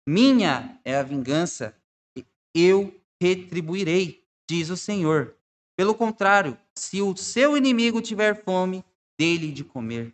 Minha 0.04 0.76
é 0.84 0.96
a 0.96 1.04
vingança, 1.04 1.72
eu 2.52 2.92
retribuirei, 3.22 4.24
diz 4.50 4.70
o 4.70 4.76
Senhor. 4.76 5.36
Pelo 5.76 5.94
contrário, 5.94 6.58
se 6.74 7.00
o 7.00 7.16
seu 7.16 7.56
inimigo 7.56 8.02
tiver 8.02 8.42
fome, 8.42 8.84
dele 9.16 9.52
de 9.52 9.62
comer. 9.62 10.12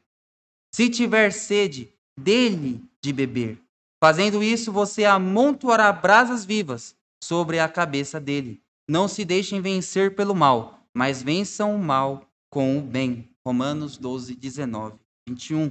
Se 0.75 0.91
tiver 0.91 1.33
sede, 1.33 1.93
dele 2.19 2.85
de 3.03 3.11
beber. 3.11 3.59
Fazendo 4.03 4.43
isso, 4.43 4.73
você 4.73 5.05
amontoará 5.05 5.93
brasas 5.93 6.45
vivas 6.45 6.97
sobre 7.23 7.59
a 7.59 7.69
cabeça 7.69 8.19
dele. 8.19 8.63
Não 8.89 9.07
se 9.07 9.25
deixem 9.27 9.61
vencer 9.61 10.17
pelo 10.17 10.35
mal, 10.35 10.87
mas 10.95 11.23
vençam 11.23 11.77
o 11.77 11.79
mal 11.79 12.27
com 12.51 12.79
o 12.79 12.83
bem. 12.83 13.29
Romanos 13.47 13.99
12, 13.99 14.35
19, 14.35 14.99
21. 15.29 15.71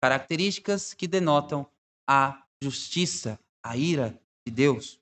Características 0.00 0.94
que 0.94 1.08
denotam 1.08 1.66
a 2.08 2.42
justiça, 2.62 3.38
a 3.64 3.76
ira 3.76 4.18
de 4.46 4.52
Deus. 4.52 5.00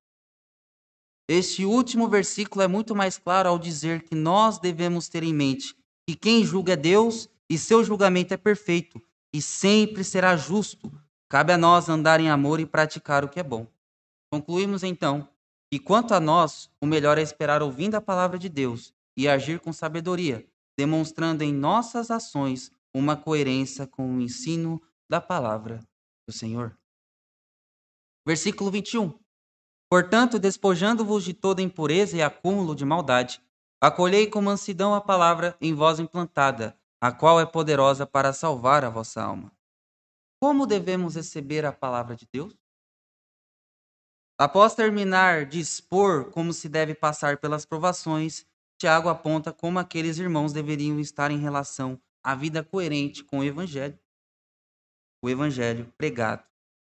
este 1.28 1.64
último 1.64 2.08
versículo 2.08 2.62
é 2.62 2.68
muito 2.68 2.94
mais 2.94 3.18
claro 3.18 3.48
ao 3.48 3.58
dizer 3.58 4.02
que 4.02 4.14
nós 4.14 4.58
devemos 4.58 5.08
ter 5.08 5.22
em 5.22 5.34
mente 5.34 5.76
que 6.08 6.16
quem 6.16 6.44
julga 6.44 6.72
é 6.72 6.76
Deus 6.76 7.28
e 7.48 7.58
seu 7.58 7.84
julgamento 7.84 8.32
é 8.32 8.36
perfeito 8.36 9.00
e 9.34 9.40
sempre 9.40 10.02
será 10.02 10.36
justo. 10.36 10.90
Cabe 11.28 11.52
a 11.52 11.58
nós 11.58 11.88
andar 11.88 12.20
em 12.20 12.30
amor 12.30 12.60
e 12.60 12.66
praticar 12.66 13.24
o 13.24 13.28
que 13.28 13.40
é 13.40 13.42
bom. 13.42 13.66
Concluímos 14.30 14.82
então 14.82 15.28
que, 15.70 15.78
quanto 15.78 16.14
a 16.14 16.20
nós, 16.20 16.70
o 16.80 16.86
melhor 16.86 17.18
é 17.18 17.22
esperar 17.22 17.62
ouvindo 17.62 17.94
a 17.94 18.00
palavra 18.00 18.38
de 18.38 18.48
Deus 18.48 18.92
e 19.16 19.28
agir 19.28 19.60
com 19.60 19.72
sabedoria, 19.72 20.46
demonstrando 20.76 21.42
em 21.42 21.52
nossas 21.52 22.10
ações 22.10 22.70
uma 22.94 23.16
coerência 23.16 23.86
com 23.86 24.16
o 24.16 24.20
ensino 24.20 24.80
da 25.08 25.20
palavra 25.20 25.80
do 26.26 26.32
Senhor. 26.32 26.76
Versículo 28.26 28.70
21. 28.70 29.12
Portanto, 29.90 30.38
despojando-vos 30.38 31.24
de 31.24 31.34
toda 31.34 31.62
impureza 31.62 32.16
e 32.16 32.22
acúmulo 32.22 32.74
de 32.74 32.84
maldade, 32.84 33.40
acolhei 33.80 34.26
com 34.26 34.40
mansidão 34.40 34.94
a 34.94 35.00
palavra 35.00 35.56
em 35.60 35.74
vós 35.74 35.98
implantada, 35.98 36.76
a 37.00 37.12
qual 37.12 37.38
é 37.38 37.44
poderosa 37.44 38.06
para 38.06 38.32
salvar 38.32 38.84
a 38.84 38.88
vossa 38.88 39.22
alma. 39.22 39.52
Como 40.44 40.66
devemos 40.66 41.14
receber 41.14 41.64
a 41.64 41.72
palavra 41.72 42.14
de 42.14 42.28
Deus? 42.30 42.54
Após 44.38 44.74
terminar 44.74 45.46
de 45.46 45.58
expor 45.58 46.30
como 46.32 46.52
se 46.52 46.68
deve 46.68 46.94
passar 46.94 47.38
pelas 47.38 47.64
provações, 47.64 48.44
Tiago 48.76 49.08
aponta 49.08 49.54
como 49.54 49.78
aqueles 49.78 50.18
irmãos 50.18 50.52
deveriam 50.52 51.00
estar 51.00 51.30
em 51.30 51.38
relação 51.38 51.98
à 52.22 52.34
vida 52.34 52.62
coerente 52.62 53.24
com 53.24 53.38
o 53.38 53.42
evangelho, 53.42 53.98
o 55.22 55.30
evangelho 55.30 55.90
pregado 55.96 56.44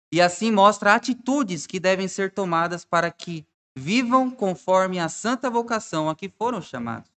e 0.09 0.21
assim 0.21 0.53
mostra 0.53 0.95
atitudes 0.95 1.67
que 1.67 1.81
devem 1.81 2.07
ser 2.07 2.33
tomadas 2.33 2.85
para 2.85 3.11
que 3.11 3.45
vivam 3.75 4.31
conforme 4.31 4.99
a 4.99 5.09
santa 5.09 5.49
vocação 5.49 6.09
a 6.09 6.15
que 6.15 6.29
foram 6.29 6.61
chamados. 6.61 7.11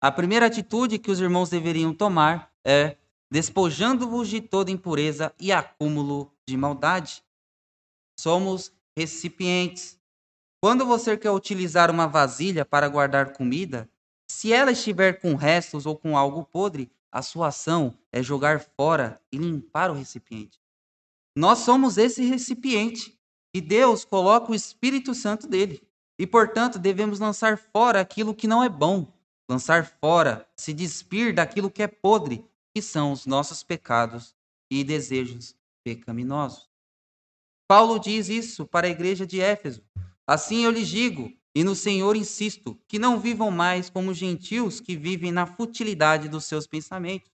A 0.00 0.12
primeira 0.12 0.46
atitude 0.46 1.00
que 1.00 1.10
os 1.10 1.18
irmãos 1.18 1.50
deveriam 1.50 1.92
tomar 1.92 2.48
é 2.64 2.96
despojando-vos 3.30 4.28
de 4.28 4.40
toda 4.40 4.70
impureza 4.70 5.32
e 5.38 5.52
acúmulo 5.52 6.32
de 6.48 6.56
maldade. 6.56 7.22
Somos 8.18 8.72
recipientes. 8.96 9.98
Quando 10.62 10.84
você 10.84 11.16
quer 11.16 11.30
utilizar 11.30 11.90
uma 11.90 12.06
vasilha 12.06 12.64
para 12.64 12.88
guardar 12.88 13.32
comida, 13.32 13.88
se 14.30 14.52
ela 14.52 14.72
estiver 14.72 15.20
com 15.20 15.34
restos 15.34 15.86
ou 15.86 15.96
com 15.96 16.16
algo 16.16 16.44
podre, 16.44 16.90
a 17.10 17.22
sua 17.22 17.48
ação 17.48 17.96
é 18.12 18.22
jogar 18.22 18.60
fora 18.60 19.20
e 19.32 19.36
limpar 19.36 19.90
o 19.90 19.94
recipiente. 19.94 20.60
Nós 21.36 21.60
somos 21.60 21.96
esse 21.96 22.24
recipiente 22.24 23.18
e 23.54 23.60
Deus 23.60 24.04
coloca 24.04 24.52
o 24.52 24.54
Espírito 24.54 25.14
Santo 25.14 25.46
dele. 25.46 25.82
E, 26.18 26.26
portanto, 26.26 26.78
devemos 26.78 27.18
lançar 27.18 27.56
fora 27.56 28.00
aquilo 28.00 28.34
que 28.34 28.46
não 28.46 28.62
é 28.62 28.68
bom, 28.68 29.10
lançar 29.48 29.86
fora, 29.86 30.46
se 30.54 30.72
despir 30.72 31.34
daquilo 31.34 31.70
que 31.70 31.82
é 31.82 31.88
podre, 31.88 32.44
que 32.80 32.86
são 32.86 33.12
os 33.12 33.26
nossos 33.26 33.62
pecados 33.62 34.34
e 34.70 34.82
desejos 34.82 35.54
pecaminosos. 35.84 36.66
Paulo 37.68 37.98
diz 37.98 38.30
isso 38.30 38.64
para 38.64 38.86
a 38.86 38.90
igreja 38.90 39.26
de 39.26 39.38
Éfeso. 39.38 39.82
Assim 40.26 40.64
eu 40.64 40.70
lhes 40.70 40.88
digo, 40.88 41.30
e 41.54 41.62
no 41.62 41.74
Senhor 41.74 42.16
insisto, 42.16 42.80
que 42.88 42.98
não 42.98 43.20
vivam 43.20 43.50
mais 43.50 43.90
como 43.90 44.14
gentios 44.14 44.80
que 44.80 44.96
vivem 44.96 45.30
na 45.30 45.44
futilidade 45.44 46.26
dos 46.26 46.46
seus 46.46 46.66
pensamentos. 46.66 47.30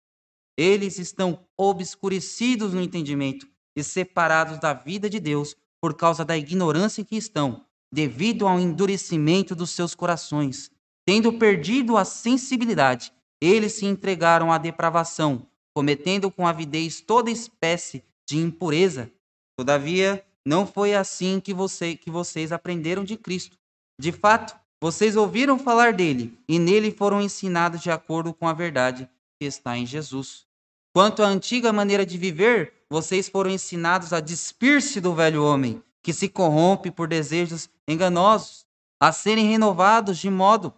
Eles 0.59 0.99
estão 0.99 1.47
obscurecidos 1.57 2.75
no 2.75 2.83
entendimento 2.83 3.47
e 3.77 3.85
separados 3.85 4.59
da 4.59 4.75
vida 4.75 5.09
de 5.09 5.21
Deus 5.21 5.55
por 5.81 5.95
causa 5.95 6.25
da 6.25 6.37
ignorância 6.37 7.03
em 7.03 7.05
que 7.05 7.17
estão, 7.17 7.65
devido 7.93 8.49
ao 8.49 8.59
endurecimento 8.59 9.55
dos 9.55 9.71
seus 9.71 9.95
corações. 9.95 10.73
Tendo 11.07 11.35
perdido 11.35 11.97
a 11.97 12.05
sensibilidade, 12.05 13.13
eles 13.47 13.75
se 13.75 13.87
entregaram 13.87 14.53
à 14.53 14.59
depravação, 14.59 15.47
cometendo 15.75 16.31
com 16.31 16.47
avidez 16.47 17.01
toda 17.01 17.31
espécie 17.31 18.03
de 18.27 18.39
impureza. 18.39 19.11
Todavia, 19.57 20.25
não 20.45 20.67
foi 20.67 20.95
assim 20.95 21.41
que, 21.41 21.53
você, 21.53 21.97
que 21.97 22.11
vocês 22.11 22.53
aprenderam 22.53 23.05
de 23.05 23.17
Cristo. 23.17 23.59
De 23.99 24.13
fato, 24.13 24.57
vocês 24.81 25.17
ouviram 25.17 25.59
falar 25.59 25.93
dele 25.93 26.39
e 26.49 26.59
nele 26.59 26.91
foram 26.91 27.21
ensinados 27.21 27.81
de 27.81 27.91
acordo 27.91 28.35
com 28.35 28.47
a 28.47 28.53
verdade 28.53 29.09
que 29.39 29.47
está 29.47 29.77
em 29.77 29.87
Jesus. 29.87 30.47
Quanto 30.95 31.23
à 31.23 31.27
antiga 31.27 31.73
maneira 31.73 32.07
de 32.07 32.17
viver, 32.17 32.73
vocês 32.89 33.29
foram 33.29 33.51
ensinados 33.51 34.13
a 34.13 34.21
despir-se 34.21 35.01
do 35.01 35.15
velho 35.15 35.45
homem, 35.45 35.83
que 36.03 36.13
se 36.13 36.29
corrompe 36.29 36.91
por 36.91 37.09
desejos 37.09 37.69
enganosos, 37.87 38.65
a 39.01 39.13
serem 39.13 39.47
renovados 39.47 40.19
de 40.19 40.31
modo, 40.31 40.73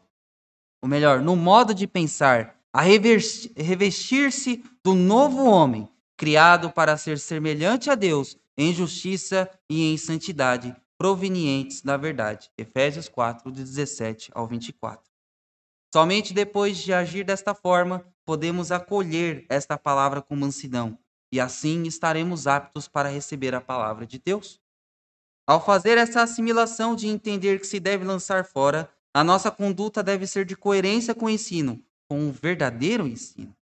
ou 0.83 0.89
melhor, 0.89 1.21
no 1.21 1.37
modo 1.37 1.75
de 1.75 1.87
pensar, 1.87 2.58
a 2.73 2.83
revestir-se 2.83 4.63
do 4.85 4.95
novo 4.95 5.45
homem, 5.45 5.89
criado 6.17 6.71
para 6.71 6.97
ser 6.97 7.19
semelhante 7.19 7.91
a 7.91 7.95
Deus 7.95 8.37
em 8.57 8.75
justiça 8.75 9.49
e 9.71 9.93
em 9.93 9.97
santidade, 9.97 10.75
provenientes 10.99 11.81
da 11.81 11.97
verdade. 11.97 12.51
Efésios 12.59 13.09
4, 13.09 13.53
de 13.53 13.63
17 13.63 14.31
ao 14.35 14.47
24. 14.47 15.09
Somente 15.95 16.35
depois 16.35 16.77
de 16.77 16.93
agir 16.93 17.25
desta 17.25 17.55
forma, 17.55 18.05
podemos 18.27 18.73
acolher 18.73 19.47
esta 19.49 19.79
palavra 19.79 20.21
com 20.21 20.37
mansidão, 20.37 20.99
e 21.33 21.41
assim 21.41 21.85
estaremos 21.85 22.47
aptos 22.47 22.89
para 22.89 23.09
receber 23.09 23.55
a 23.55 23.61
palavra 23.61 24.07
de 24.07 24.19
Deus. 24.19 24.61
Ao 25.47 25.65
fazer 25.65 25.97
essa 25.97 26.23
assimilação 26.23 26.95
de 26.95 27.07
entender 27.07 27.61
que 27.61 27.67
se 27.67 27.81
deve 27.81 28.05
lançar 28.05 28.45
fora, 28.45 28.91
a 29.15 29.25
nossa 29.25 29.51
conduta 29.51 30.03
deve 30.03 30.27
ser 30.27 30.45
de 30.45 30.55
coerência 30.55 31.15
com 31.15 31.25
o 31.27 31.31
ensino, 31.31 31.83
com 32.09 32.29
o 32.29 32.33
verdadeiro 32.33 33.07
ensino. 33.07 33.55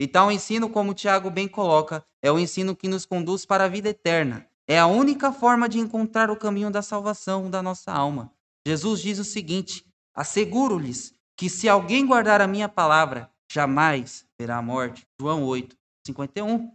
E 0.00 0.06
tal 0.06 0.32
ensino, 0.32 0.70
como 0.70 0.94
Tiago 0.94 1.30
bem 1.30 1.46
coloca, 1.46 2.04
é 2.22 2.32
o 2.32 2.38
ensino 2.38 2.74
que 2.74 2.88
nos 2.88 3.04
conduz 3.04 3.44
para 3.44 3.64
a 3.64 3.68
vida 3.68 3.90
eterna. 3.90 4.46
É 4.66 4.78
a 4.78 4.86
única 4.86 5.32
forma 5.32 5.68
de 5.68 5.78
encontrar 5.78 6.30
o 6.30 6.36
caminho 6.36 6.70
da 6.70 6.80
salvação 6.80 7.50
da 7.50 7.62
nossa 7.62 7.92
alma. 7.92 8.32
Jesus 8.66 9.02
diz 9.02 9.18
o 9.18 9.24
seguinte: 9.24 9.84
Asseguro-lhes 10.14 11.12
que 11.36 11.50
se 11.50 11.68
alguém 11.68 12.06
guardar 12.06 12.40
a 12.40 12.46
minha 12.46 12.68
palavra, 12.68 13.30
jamais 13.50 14.24
verá 14.38 14.58
a 14.58 14.62
morte. 14.62 15.06
João 15.20 15.44
8, 15.44 15.76
51. 16.06 16.72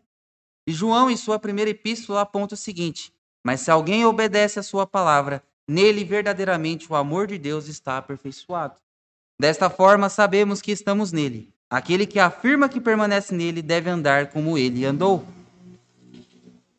E 0.67 0.71
João, 0.71 1.09
em 1.09 1.15
sua 1.15 1.39
primeira 1.39 1.71
epístola, 1.71 2.21
aponta 2.21 2.55
o 2.55 2.57
seguinte: 2.57 3.13
Mas 3.43 3.61
se 3.61 3.71
alguém 3.71 4.05
obedece 4.05 4.59
a 4.59 4.63
sua 4.63 4.85
palavra, 4.85 5.41
nele 5.67 6.03
verdadeiramente 6.03 6.91
o 6.91 6.95
amor 6.95 7.27
de 7.27 7.37
Deus 7.37 7.67
está 7.67 7.97
aperfeiçoado. 7.97 8.75
Desta 9.39 9.69
forma, 9.69 10.09
sabemos 10.09 10.61
que 10.61 10.71
estamos 10.71 11.11
nele. 11.11 11.53
Aquele 11.69 12.05
que 12.05 12.19
afirma 12.19 12.69
que 12.69 12.79
permanece 12.79 13.33
nele 13.33 13.61
deve 13.61 13.89
andar 13.89 14.27
como 14.27 14.57
ele 14.57 14.85
andou. 14.85 15.27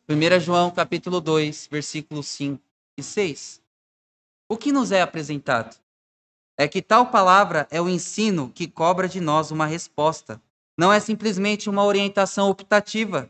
1 0.09 0.39
João 0.39 0.71
capítulo 0.71 1.19
2, 1.19 1.67
versículos 1.69 2.27
5 2.27 2.61
e 2.97 3.03
6. 3.03 3.61
O 4.49 4.57
que 4.57 4.71
nos 4.71 4.91
é 4.91 5.01
apresentado? 5.01 5.75
é 6.57 6.67
que 6.67 6.81
tal 6.81 7.05
palavra 7.07 7.67
é 7.69 7.79
o 7.79 7.87
ensino 7.87 8.51
que 8.53 8.67
cobra 8.67 9.07
de 9.07 9.21
nós 9.21 9.51
uma 9.51 9.67
resposta. 9.67 10.41
Não 10.75 10.91
é 10.91 10.99
simplesmente 10.99 11.69
uma 11.69 11.83
orientação 11.83 12.49
optativa, 12.49 13.29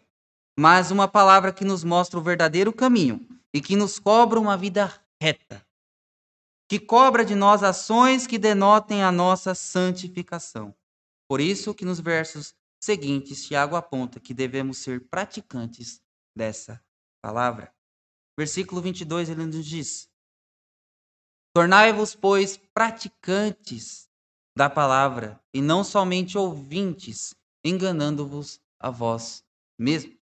mas 0.58 0.92
uma 0.92 1.08
palavra 1.08 1.52
que 1.52 1.66
nos 1.66 1.84
mostra 1.84 2.18
o 2.18 2.24
verdadeiro 2.24 2.72
caminho 2.72 3.28
e 3.54 3.60
que 3.60 3.76
nos 3.76 4.00
cobra 4.00 4.40
uma 4.40 4.56
vida 4.56 4.92
reta, 5.22 5.62
que 6.68 6.80
cobra 6.80 7.24
de 7.24 7.34
nós 7.34 7.64
ações 7.64 8.28
que 8.28 8.38
denotem 8.38 9.04
a 9.04 9.12
nossa 9.12 9.56
santificação. 9.56 10.76
Por 11.28 11.40
isso 11.40 11.74
que 11.74 11.86
nos 11.86 12.00
versos 12.00 12.54
seguintes 12.82 13.46
Tiago 13.46 13.76
aponta 13.76 14.20
que 14.20 14.34
devemos 14.34 14.80
ser 14.80 15.08
praticantes 15.10 16.02
dessa 16.36 16.84
palavra. 17.22 17.74
Versículo 18.38 18.82
22 18.82 19.30
ele 19.30 19.46
nos 19.46 19.66
diz: 19.66 20.10
Tornai-vos, 21.54 22.14
pois, 22.16 22.58
praticantes 22.74 24.08
da 24.56 24.70
palavra 24.70 25.42
e 25.54 25.62
não 25.62 25.84
somente 25.84 26.38
ouvintes, 26.38 27.34
enganando-vos 27.64 28.62
a 28.80 28.90
vós 28.90 29.44
mesmos. 29.78 30.18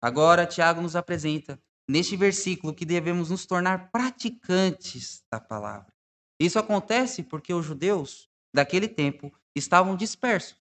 Agora, 0.00 0.46
Tiago 0.46 0.80
nos 0.80 0.94
apresenta 0.94 1.60
neste 1.88 2.16
versículo 2.16 2.74
que 2.74 2.84
devemos 2.84 3.30
nos 3.30 3.46
tornar 3.46 3.90
praticantes 3.90 5.24
da 5.30 5.40
palavra. 5.40 5.92
Isso 6.40 6.58
acontece 6.58 7.22
porque 7.22 7.52
os 7.52 7.64
judeus 7.64 8.28
daquele 8.54 8.88
tempo 8.88 9.32
estavam 9.54 9.96
dispersos. 9.96 10.56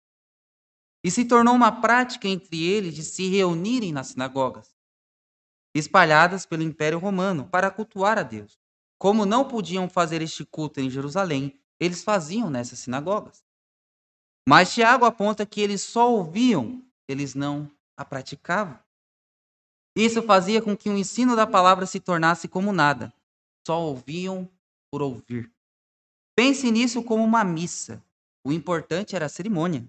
E 1.04 1.10
se 1.10 1.24
tornou 1.24 1.54
uma 1.54 1.80
prática 1.80 2.28
entre 2.28 2.62
eles 2.62 2.94
de 2.94 3.02
se 3.02 3.28
reunirem 3.28 3.92
nas 3.92 4.08
sinagogas, 4.08 4.74
espalhadas 5.74 6.46
pelo 6.46 6.62
Império 6.62 6.98
Romano, 6.98 7.48
para 7.48 7.70
cultuar 7.70 8.18
a 8.18 8.22
Deus. 8.22 8.60
Como 8.98 9.26
não 9.26 9.48
podiam 9.48 9.88
fazer 9.88 10.22
este 10.22 10.44
culto 10.44 10.80
em 10.80 10.88
Jerusalém, 10.88 11.58
eles 11.80 12.04
faziam 12.04 12.48
nessas 12.48 12.78
sinagogas. 12.78 13.44
Mas 14.48 14.72
Tiago 14.72 15.04
aponta 15.04 15.44
que 15.44 15.60
eles 15.60 15.82
só 15.82 16.12
ouviam, 16.12 16.84
eles 17.08 17.34
não 17.34 17.70
a 17.96 18.04
praticavam. 18.04 18.78
Isso 19.94 20.22
fazia 20.22 20.62
com 20.62 20.76
que 20.76 20.88
o 20.88 20.96
ensino 20.96 21.36
da 21.36 21.46
palavra 21.46 21.84
se 21.86 22.00
tornasse 22.00 22.48
como 22.48 22.72
nada. 22.72 23.12
Só 23.66 23.80
ouviam 23.80 24.48
por 24.90 25.02
ouvir. 25.02 25.50
Pense 26.34 26.70
nisso 26.70 27.02
como 27.02 27.22
uma 27.22 27.44
missa. 27.44 28.02
O 28.44 28.52
importante 28.52 29.14
era 29.14 29.26
a 29.26 29.28
cerimônia. 29.28 29.86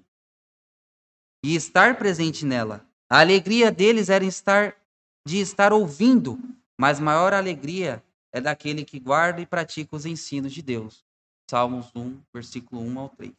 E 1.44 1.56
estar 1.56 1.98
presente 1.98 2.46
nela. 2.46 2.86
A 3.10 3.20
alegria 3.20 3.72
deles 3.72 4.10
era 4.10 4.26
estar 4.26 4.76
de 5.26 5.40
estar 5.40 5.72
ouvindo, 5.72 6.38
mas 6.78 7.00
maior 7.00 7.34
alegria 7.34 8.04
é 8.32 8.42
daquele 8.42 8.84
que 8.84 9.00
guarda 9.00 9.42
e 9.42 9.46
pratica 9.46 9.96
os 9.96 10.06
ensinos 10.06 10.52
de 10.52 10.62
Deus. 10.62 11.06
Salmos 11.50 11.92
1, 11.96 12.20
versículo 12.34 12.82
1 12.82 13.00
ao 13.00 13.10
3. 13.10 13.32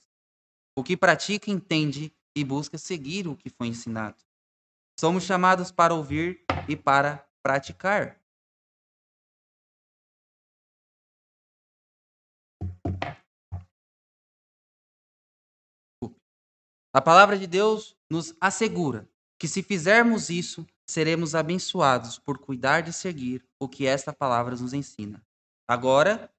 O 0.77 0.83
que 0.83 0.97
pratica 0.97 1.51
entende 1.51 2.13
e 2.37 2.45
busca 2.45 2.79
seguir 2.79 3.29
o 3.29 3.37
que 3.37 3.51
foi 3.51 3.69
ensinado. 3.69 4.17
Somos 4.99 5.25
chamados 5.25 5.73
para 5.73 5.95
ouvir 5.95 6.45
e 6.69 6.77
para 6.77 7.29
praticar. 7.43 8.21
A 16.93 17.01
palavra 17.01 17.37
de 17.37 17.47
Deus 17.49 17.97
nos 18.09 18.37
assegura 18.41 19.11
que 19.37 19.49
se 19.49 19.65
fizermos 19.65 20.31
isso, 20.31 20.65
seremos 20.89 21.35
abençoados 21.35 22.21
por 22.21 22.39
cuidar 22.39 22.83
de 22.83 22.93
seguir 22.93 23.45
o 23.61 23.69
que 23.69 23.85
esta 23.85 24.13
palavra 24.13 24.55
nos 24.55 24.73
ensina. 24.73 25.21
Agora 25.69 26.33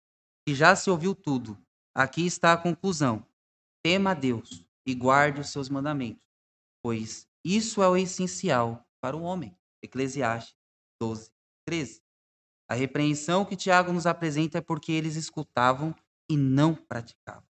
que 0.48 0.56
já 0.56 0.74
se 0.76 0.90
ouviu 0.90 1.14
tudo, 1.14 1.58
aqui 1.94 2.26
está 2.26 2.54
a 2.54 2.58
conclusão. 2.58 3.28
Tema 3.84 4.12
a 4.12 4.14
Deus 4.14 4.66
e 4.88 4.96
guarde 4.96 5.42
os 5.42 5.50
seus 5.50 5.68
mandamentos, 5.68 6.24
pois 6.82 7.28
isso 7.46 7.84
é 7.84 7.88
o 7.88 7.96
essencial 7.96 8.84
para 9.00 9.16
o 9.16 9.22
homem. 9.22 9.56
Eclesiastes 9.84 10.56
12, 11.00 11.30
13. 11.68 12.02
A 12.68 12.74
repreensão 12.74 13.46
que 13.46 13.56
Tiago 13.56 13.94
nos 13.94 14.08
apresenta 14.08 14.58
é 14.58 14.62
porque 14.62 14.92
eles 14.92 15.16
escutavam 15.16 15.94
e 16.28 16.36
não 16.36 16.74
praticavam. 16.74 17.48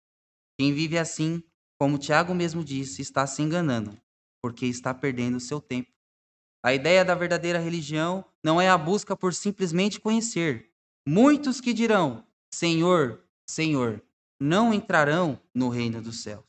Quem 0.60 0.72
vive 0.72 1.00
assim 1.00 1.42
como 1.80 1.98
Tiago 1.98 2.36
mesmo 2.36 2.64
disse, 2.64 3.02
está 3.02 3.26
se 3.26 3.42
enganando, 3.42 4.00
porque 4.44 4.68
está 4.68 4.94
perdendo 4.94 5.40
seu 5.40 5.60
tempo. 5.60 5.90
A 6.64 6.74
ideia 6.74 7.04
da 7.04 7.16
verdadeira 7.16 7.58
religião 7.58 8.24
não 8.44 8.60
é 8.60 8.70
a 8.70 8.78
busca 8.78 9.16
por 9.16 9.34
simplesmente 9.34 10.00
conhecer. 10.00 10.70
Muitos 11.08 11.62
que 11.62 11.74
dirão: 11.74 12.28
Senhor, 12.54 13.24
Senhor, 13.50 14.04
não 14.40 14.74
entrarão 14.74 15.42
no 15.56 15.70
reino 15.70 16.02
dos 16.02 16.22
céus. 16.22 16.49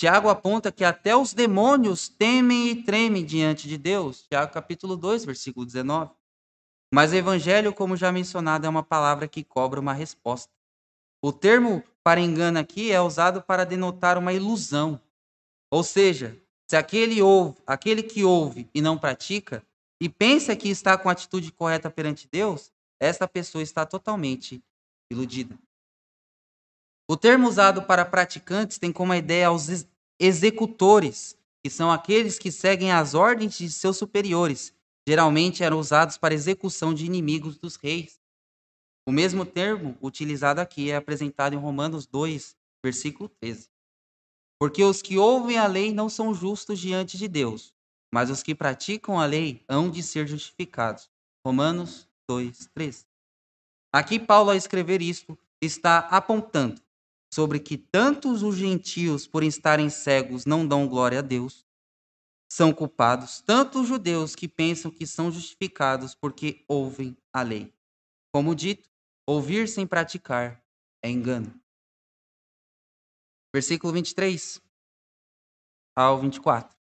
Tiago 0.00 0.30
aponta 0.30 0.72
que 0.72 0.82
até 0.82 1.14
os 1.14 1.34
demônios 1.34 2.08
temem 2.08 2.70
e 2.70 2.82
tremem 2.82 3.22
diante 3.22 3.68
de 3.68 3.76
Deus. 3.76 4.22
Tiago 4.22 4.50
capítulo 4.50 4.96
2, 4.96 5.26
versículo 5.26 5.66
19. 5.66 6.10
Mas 6.90 7.12
evangelho, 7.12 7.70
como 7.74 7.98
já 7.98 8.10
mencionado, 8.10 8.64
é 8.64 8.68
uma 8.70 8.82
palavra 8.82 9.28
que 9.28 9.44
cobra 9.44 9.78
uma 9.78 9.92
resposta. 9.92 10.50
O 11.22 11.30
termo 11.30 11.84
para 12.02 12.18
engano 12.18 12.58
aqui 12.58 12.90
é 12.90 12.98
usado 12.98 13.42
para 13.42 13.66
denotar 13.66 14.16
uma 14.16 14.32
ilusão. 14.32 14.98
Ou 15.70 15.84
seja, 15.84 16.34
se 16.66 16.78
aquele, 16.78 17.20
ouve, 17.20 17.58
aquele 17.66 18.02
que 18.02 18.24
ouve 18.24 18.70
e 18.72 18.80
não 18.80 18.96
pratica, 18.96 19.62
e 20.00 20.08
pensa 20.08 20.56
que 20.56 20.70
está 20.70 20.96
com 20.96 21.10
a 21.10 21.12
atitude 21.12 21.52
correta 21.52 21.90
perante 21.90 22.26
Deus, 22.26 22.72
esta 22.98 23.28
pessoa 23.28 23.60
está 23.60 23.84
totalmente 23.84 24.64
iludida. 25.10 25.58
O 27.10 27.16
termo 27.16 27.48
usado 27.48 27.82
para 27.82 28.04
praticantes 28.04 28.78
tem 28.78 28.92
como 28.92 29.12
ideia 29.12 29.50
os 29.50 29.84
executores, 30.16 31.36
que 31.60 31.68
são 31.68 31.90
aqueles 31.90 32.38
que 32.38 32.52
seguem 32.52 32.92
as 32.92 33.14
ordens 33.14 33.58
de 33.58 33.68
seus 33.68 33.96
superiores. 33.96 34.72
Geralmente 35.04 35.64
eram 35.64 35.80
usados 35.80 36.16
para 36.16 36.34
execução 36.34 36.94
de 36.94 37.04
inimigos 37.04 37.58
dos 37.58 37.74
reis. 37.74 38.20
O 39.04 39.10
mesmo 39.10 39.44
termo 39.44 39.98
utilizado 40.00 40.60
aqui 40.60 40.92
é 40.92 40.94
apresentado 40.94 41.52
em 41.52 41.58
Romanos 41.58 42.06
2, 42.06 42.56
versículo 42.80 43.28
13. 43.40 43.68
Porque 44.56 44.84
os 44.84 45.02
que 45.02 45.18
ouvem 45.18 45.58
a 45.58 45.66
lei 45.66 45.92
não 45.92 46.08
são 46.08 46.32
justos 46.32 46.78
diante 46.78 47.18
de 47.18 47.26
Deus, 47.26 47.74
mas 48.14 48.30
os 48.30 48.40
que 48.40 48.54
praticam 48.54 49.18
a 49.18 49.26
lei 49.26 49.64
hão 49.68 49.90
de 49.90 50.00
ser 50.00 50.28
justificados. 50.28 51.10
Romanos 51.44 52.08
2, 52.28 52.68
13. 52.72 53.04
Aqui 53.92 54.20
Paulo, 54.20 54.50
ao 54.50 54.56
escrever 54.56 55.02
isto, 55.02 55.36
está 55.60 55.98
apontando 55.98 56.80
sobre 57.32 57.60
que 57.60 57.78
tantos 57.78 58.42
os 58.42 58.56
gentios, 58.56 59.26
por 59.26 59.42
estarem 59.42 59.88
cegos, 59.88 60.44
não 60.44 60.66
dão 60.66 60.88
glória 60.88 61.20
a 61.20 61.22
Deus, 61.22 61.64
são 62.52 62.72
culpados, 62.72 63.40
tanto 63.40 63.80
os 63.80 63.88
judeus 63.88 64.34
que 64.34 64.48
pensam 64.48 64.90
que 64.90 65.06
são 65.06 65.30
justificados 65.30 66.14
porque 66.14 66.64
ouvem 66.66 67.16
a 67.32 67.42
lei. 67.42 67.72
Como 68.32 68.54
dito, 68.54 68.90
Ouvir 69.30 69.68
sem 69.68 69.86
praticar 69.86 70.60
é 71.00 71.08
engano. 71.08 71.54
Versículo 73.54 73.92
23 73.92 74.60
ao 75.96 76.18
24. 76.18 76.76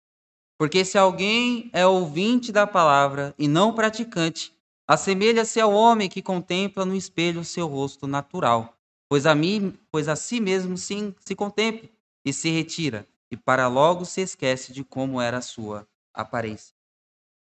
Porque 0.56 0.86
se 0.86 0.96
alguém 0.96 1.72
é 1.74 1.88
ouvinte 1.88 2.52
da 2.52 2.68
palavra 2.68 3.34
e 3.40 3.48
não 3.48 3.74
praticante, 3.74 4.56
assemelha-se 4.88 5.60
ao 5.60 5.74
homem 5.74 6.08
que 6.08 6.22
contempla 6.22 6.86
no 6.86 6.96
espelho 6.96 7.44
seu 7.44 7.66
rosto 7.66 8.06
natural, 8.06 8.75
pois 9.10 9.26
a, 9.26 9.36
mim, 9.36 9.78
pois 9.92 10.08
a 10.08 10.16
si 10.16 10.40
mesmo 10.40 10.78
se 10.78 11.36
contempla 11.36 11.90
e 12.26 12.34
se 12.34 12.50
retira, 12.50 13.08
e 13.32 13.38
para 13.38 13.68
logo 13.68 14.06
se 14.06 14.22
esquece 14.22 14.74
de 14.74 14.84
como 14.84 15.22
era 15.22 15.38
a 15.38 15.42
sua 15.42 15.88
aparência. 16.14 16.76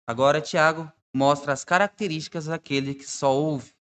Agora 0.06 0.40
Tiago 0.40 0.90
mostra 1.14 1.52
as 1.52 1.64
características 1.64 2.46
daquele 2.46 2.94
que 2.94 3.08
só 3.08 3.34
ouve 3.34 3.74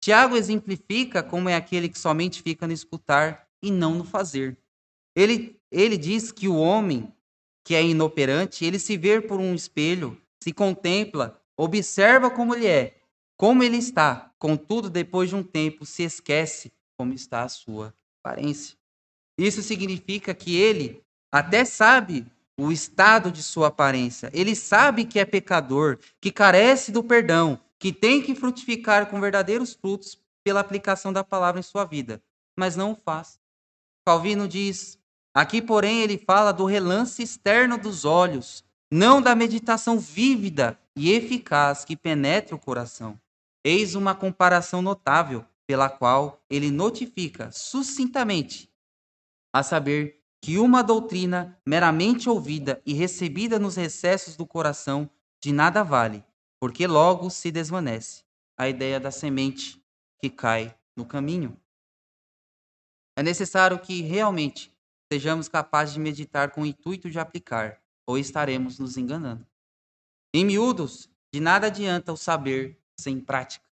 Tiago 0.00 0.36
exemplifica 0.36 1.22
como 1.22 1.48
é 1.48 1.56
aquele 1.56 1.88
que 1.88 1.98
somente 1.98 2.42
fica 2.42 2.66
no 2.66 2.72
escutar 2.72 3.48
e 3.62 3.70
não 3.70 3.94
no 3.94 4.04
fazer. 4.04 4.56
Ele, 5.16 5.60
ele 5.70 5.96
diz 5.96 6.30
que 6.30 6.46
o 6.46 6.56
homem 6.56 7.12
que 7.64 7.74
é 7.74 7.82
inoperante, 7.82 8.64
ele 8.64 8.78
se 8.78 8.96
vê 8.96 9.20
por 9.20 9.40
um 9.40 9.54
espelho, 9.54 10.20
se 10.42 10.52
contempla, 10.52 11.38
observa 11.56 12.30
como 12.30 12.54
ele 12.54 12.66
é, 12.66 12.98
como 13.36 13.62
ele 13.62 13.76
está, 13.76 14.32
contudo, 14.38 14.88
depois 14.88 15.28
de 15.28 15.36
um 15.36 15.42
tempo, 15.42 15.84
se 15.84 16.02
esquece 16.02 16.72
como 16.98 17.14
está 17.14 17.44
a 17.44 17.48
sua 17.48 17.94
aparência. 18.20 18.76
Isso 19.38 19.62
significa 19.62 20.34
que 20.34 20.56
ele 20.56 21.00
até 21.32 21.64
sabe 21.64 22.26
o 22.58 22.72
estado 22.72 23.30
de 23.30 23.40
sua 23.40 23.68
aparência, 23.68 24.30
ele 24.34 24.56
sabe 24.56 25.04
que 25.04 25.20
é 25.20 25.24
pecador, 25.24 25.98
que 26.20 26.32
carece 26.32 26.90
do 26.90 27.04
perdão, 27.04 27.60
que 27.78 27.92
tem 27.92 28.20
que 28.20 28.34
frutificar 28.34 29.06
com 29.06 29.20
verdadeiros 29.20 29.74
frutos 29.74 30.18
pela 30.42 30.58
aplicação 30.58 31.12
da 31.12 31.22
palavra 31.22 31.60
em 31.60 31.62
sua 31.62 31.84
vida, 31.84 32.20
mas 32.58 32.74
não 32.74 32.92
o 32.92 32.96
faz. 32.96 33.38
Calvino 34.04 34.48
diz: 34.48 34.98
aqui, 35.32 35.62
porém, 35.62 36.00
ele 36.00 36.18
fala 36.18 36.50
do 36.50 36.64
relance 36.64 37.22
externo 37.22 37.78
dos 37.78 38.04
olhos, 38.04 38.64
não 38.90 39.22
da 39.22 39.36
meditação 39.36 40.00
vívida 40.00 40.76
e 40.96 41.12
eficaz 41.12 41.84
que 41.84 41.96
penetra 41.96 42.56
o 42.56 42.58
coração. 42.58 43.20
Eis 43.62 43.94
uma 43.94 44.16
comparação 44.16 44.82
notável, 44.82 45.44
pela 45.68 45.90
qual 45.90 46.42
ele 46.48 46.70
notifica 46.70 47.52
sucintamente, 47.52 48.72
a 49.52 49.62
saber, 49.62 50.18
que 50.40 50.56
uma 50.56 50.82
doutrina 50.82 51.60
meramente 51.66 52.26
ouvida 52.26 52.80
e 52.86 52.94
recebida 52.94 53.58
nos 53.58 53.76
recessos 53.76 54.34
do 54.34 54.46
coração 54.46 55.10
de 55.42 55.52
nada 55.52 55.82
vale, 55.82 56.24
porque 56.58 56.86
logo 56.86 57.28
se 57.28 57.50
desvanece 57.50 58.24
a 58.56 58.66
ideia 58.66 58.98
da 58.98 59.10
semente 59.10 59.84
que 60.18 60.30
cai 60.30 60.74
no 60.96 61.04
caminho. 61.04 61.60
É 63.14 63.22
necessário 63.22 63.78
que 63.78 64.00
realmente 64.00 64.72
sejamos 65.12 65.48
capazes 65.48 65.94
de 65.94 66.00
meditar 66.00 66.50
com 66.50 66.62
o 66.62 66.66
intuito 66.66 67.10
de 67.10 67.18
aplicar, 67.18 67.82
ou 68.06 68.16
estaremos 68.16 68.78
nos 68.78 68.96
enganando. 68.96 69.46
Em 70.32 70.46
miúdos, 70.46 71.10
de 71.30 71.40
nada 71.40 71.66
adianta 71.66 72.10
o 72.10 72.16
saber 72.16 72.80
sem 72.98 73.20
prática. 73.20 73.67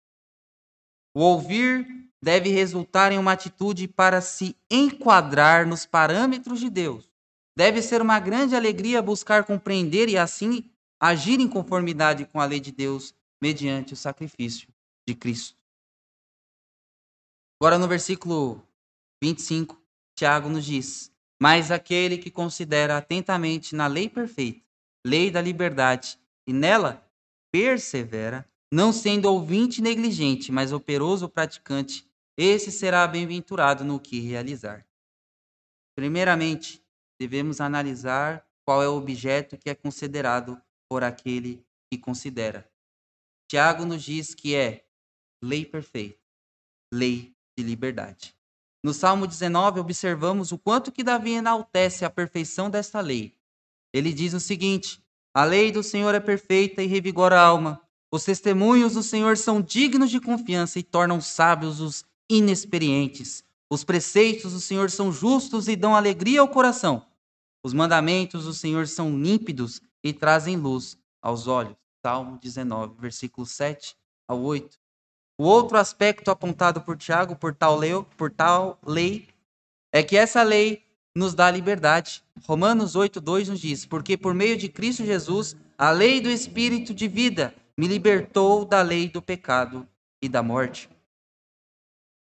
O 1.16 1.20
ouvir 1.20 2.10
deve 2.22 2.50
resultar 2.50 3.10
em 3.10 3.16
uma 3.16 3.32
atitude 3.32 3.88
para 3.88 4.20
se 4.20 4.54
enquadrar 4.70 5.66
nos 5.66 5.86
parâmetros 5.86 6.60
de 6.60 6.68
Deus. 6.68 7.10
Deve 7.56 7.80
ser 7.80 8.02
uma 8.02 8.20
grande 8.20 8.54
alegria 8.54 9.00
buscar 9.00 9.44
compreender 9.44 10.10
e 10.10 10.18
assim 10.18 10.70
agir 11.00 11.40
em 11.40 11.48
conformidade 11.48 12.26
com 12.26 12.38
a 12.38 12.44
lei 12.44 12.60
de 12.60 12.70
Deus 12.70 13.14
mediante 13.40 13.94
o 13.94 13.96
sacrifício 13.96 14.68
de 15.08 15.14
Cristo. 15.14 15.56
Agora 17.58 17.78
no 17.78 17.88
versículo 17.88 18.62
25, 19.22 19.82
Tiago 20.14 20.50
nos 20.50 20.66
diz: 20.66 21.10
Mas 21.40 21.70
aquele 21.70 22.18
que 22.18 22.30
considera 22.30 22.98
atentamente 22.98 23.74
na 23.74 23.86
lei 23.86 24.10
perfeita, 24.10 24.60
lei 25.02 25.30
da 25.30 25.40
liberdade, 25.40 26.18
e 26.46 26.52
nela 26.52 27.02
persevera, 27.50 28.46
não 28.72 28.92
sendo 28.92 29.26
ouvinte 29.26 29.80
negligente, 29.80 30.50
mas 30.50 30.72
operoso 30.72 31.28
praticante, 31.28 32.08
esse 32.36 32.70
será 32.70 33.06
bem-aventurado 33.06 33.84
no 33.84 34.00
que 34.00 34.20
realizar. 34.20 34.86
Primeiramente, 35.96 36.84
devemos 37.18 37.60
analisar 37.60 38.46
qual 38.64 38.82
é 38.82 38.88
o 38.88 38.96
objeto 38.96 39.56
que 39.56 39.70
é 39.70 39.74
considerado 39.74 40.60
por 40.88 41.02
aquele 41.02 41.64
que 41.90 41.96
considera. 41.96 42.68
Tiago 43.48 43.84
nos 43.84 44.02
diz 44.02 44.34
que 44.34 44.54
é 44.54 44.84
lei 45.42 45.64
perfeita, 45.64 46.20
lei 46.92 47.34
de 47.56 47.64
liberdade. 47.64 48.36
No 48.84 48.92
Salmo 48.92 49.26
19, 49.26 49.80
observamos 49.80 50.52
o 50.52 50.58
quanto 50.58 50.92
que 50.92 51.02
Davi 51.02 51.32
enaltece 51.32 52.04
a 52.04 52.10
perfeição 52.10 52.68
desta 52.68 53.00
lei. 53.00 53.36
Ele 53.92 54.12
diz 54.12 54.34
o 54.34 54.40
seguinte: 54.40 55.02
A 55.34 55.44
lei 55.44 55.72
do 55.72 55.82
Senhor 55.82 56.14
é 56.14 56.20
perfeita 56.20 56.82
e 56.82 56.86
revigora 56.86 57.40
a 57.40 57.44
alma. 57.44 57.85
Os 58.10 58.24
testemunhos 58.24 58.94
do 58.94 59.02
Senhor 59.02 59.36
são 59.36 59.60
dignos 59.60 60.10
de 60.10 60.20
confiança 60.20 60.78
e 60.78 60.82
tornam 60.82 61.20
sábios 61.20 61.80
os 61.80 62.04
inexperientes. 62.30 63.44
Os 63.70 63.82
preceitos 63.82 64.52
do 64.52 64.60
Senhor 64.60 64.90
são 64.90 65.12
justos 65.12 65.66
e 65.66 65.74
dão 65.74 65.94
alegria 65.94 66.40
ao 66.40 66.48
coração. 66.48 67.04
Os 67.64 67.72
mandamentos 67.72 68.44
do 68.44 68.54
Senhor 68.54 68.86
são 68.86 69.18
límpidos 69.18 69.80
e 70.04 70.12
trazem 70.12 70.56
luz 70.56 70.96
aos 71.20 71.48
olhos. 71.48 71.74
Salmo 72.00 72.38
19, 72.40 72.94
versículos 73.00 73.50
7 73.50 73.96
ao 74.28 74.40
8. 74.40 74.78
O 75.38 75.44
outro 75.44 75.76
aspecto 75.76 76.30
apontado 76.30 76.80
por 76.80 76.96
Tiago 76.96 77.34
por 77.34 77.52
tal, 77.52 77.76
lei, 77.76 77.92
por 78.16 78.30
tal 78.30 78.78
lei 78.86 79.28
é 79.92 80.02
que 80.02 80.16
essa 80.16 80.44
lei 80.44 80.84
nos 81.14 81.34
dá 81.34 81.50
liberdade. 81.50 82.22
Romanos 82.44 82.94
8, 82.94 83.20
2 83.20 83.48
nos 83.48 83.60
diz: 83.60 83.84
Porque 83.84 84.16
por 84.16 84.32
meio 84.32 84.56
de 84.56 84.68
Cristo 84.68 85.04
Jesus, 85.04 85.56
a 85.76 85.90
lei 85.90 86.20
do 86.20 86.30
Espírito 86.30 86.94
de 86.94 87.08
vida 87.08 87.52
me 87.76 87.86
libertou 87.86 88.64
da 88.64 88.80
lei 88.82 89.08
do 89.08 89.20
pecado 89.20 89.86
e 90.22 90.28
da 90.28 90.42
morte. 90.42 90.88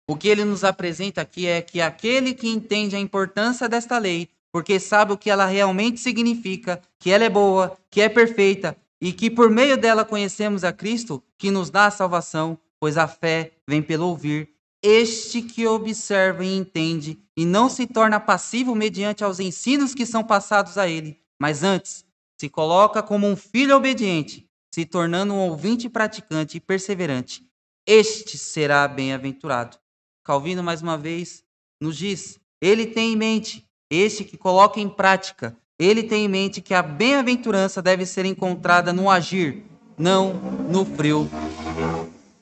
O 0.10 0.18
que 0.18 0.28
ele 0.28 0.44
nos 0.44 0.64
apresenta 0.64 1.22
aqui 1.22 1.48
é 1.48 1.62
que 1.62 1.80
aquele 1.80 2.34
que 2.34 2.50
entende 2.50 2.96
a 2.96 3.00
importância 3.00 3.70
desta 3.70 3.98
lei, 3.98 4.30
porque 4.52 4.80
sabe 4.80 5.14
o 5.14 5.18
que 5.18 5.30
ela 5.30 5.46
realmente 5.46 6.00
significa, 6.00 6.82
que 7.00 7.10
ela 7.10 7.24
é 7.24 7.30
boa, 7.30 7.78
que 7.90 8.02
é 8.02 8.10
perfeita 8.10 8.76
e 9.00 9.12
que 9.14 9.30
por 9.30 9.50
meio 9.50 9.78
dela 9.78 10.06
conhecemos 10.06 10.64
a 10.64 10.74
Cristo, 10.74 11.24
que 11.38 11.52
nos 11.52 11.70
dá 11.70 11.86
a 11.88 11.92
salvação, 11.92 12.58
pois 12.80 12.98
a 12.98 13.08
fé 13.08 13.52
vem 13.68 13.82
pelo 13.82 14.08
ouvir. 14.08 14.50
Este 14.82 15.42
que 15.42 15.66
observa 15.66 16.44
e 16.44 16.56
entende 16.56 17.18
e 17.38 17.46
não 17.46 17.70
se 17.70 17.88
torna 17.88 18.20
passivo 18.20 18.76
mediante 18.76 19.24
aos 19.24 19.40
ensinos 19.40 19.94
que 19.94 20.06
são 20.06 20.24
passados 20.24 20.78
a 20.78 20.88
ele, 20.88 21.18
mas 21.40 21.64
antes 21.64 22.06
se 22.38 22.50
coloca 22.50 23.02
como 23.02 23.26
um 23.28 23.36
filho 23.38 23.76
obediente, 23.76 24.46
se 24.74 24.88
tornando 24.88 25.36
um 25.36 25.38
ouvinte 25.38 25.88
praticante 25.88 26.58
e 26.58 26.60
perseverante. 26.60 27.48
Este 27.86 28.40
será 28.40 28.88
bem-aventurado. 28.88 29.78
Calvino, 30.24 30.64
mais 30.64 30.82
uma 30.82 30.98
vez, 30.98 31.44
nos 31.80 31.96
diz: 31.96 32.40
ele 32.60 32.88
tem 32.88 33.14
em 33.14 33.16
mente, 33.16 33.70
este 33.88 34.24
que 34.24 34.36
coloca 34.36 34.80
em 34.80 34.90
prática, 34.90 35.56
ele 35.78 36.02
tem 36.02 36.26
em 36.26 36.28
mente 36.28 36.60
que 36.60 36.74
a 36.74 36.82
bem-aventurança 36.82 37.84
deve 37.84 38.04
ser 38.04 38.26
encontrada 38.26 38.92
no 38.92 39.12
agir, 39.12 39.64
não 39.96 40.34
no 40.34 40.84
frio 40.84 41.30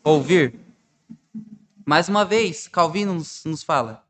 ouvir. 0.02 0.58
Mais 1.86 2.08
uma 2.08 2.24
vez, 2.24 2.66
Calvino 2.70 3.14
nos, 3.14 3.44
nos 3.44 3.62
fala: 3.62 4.06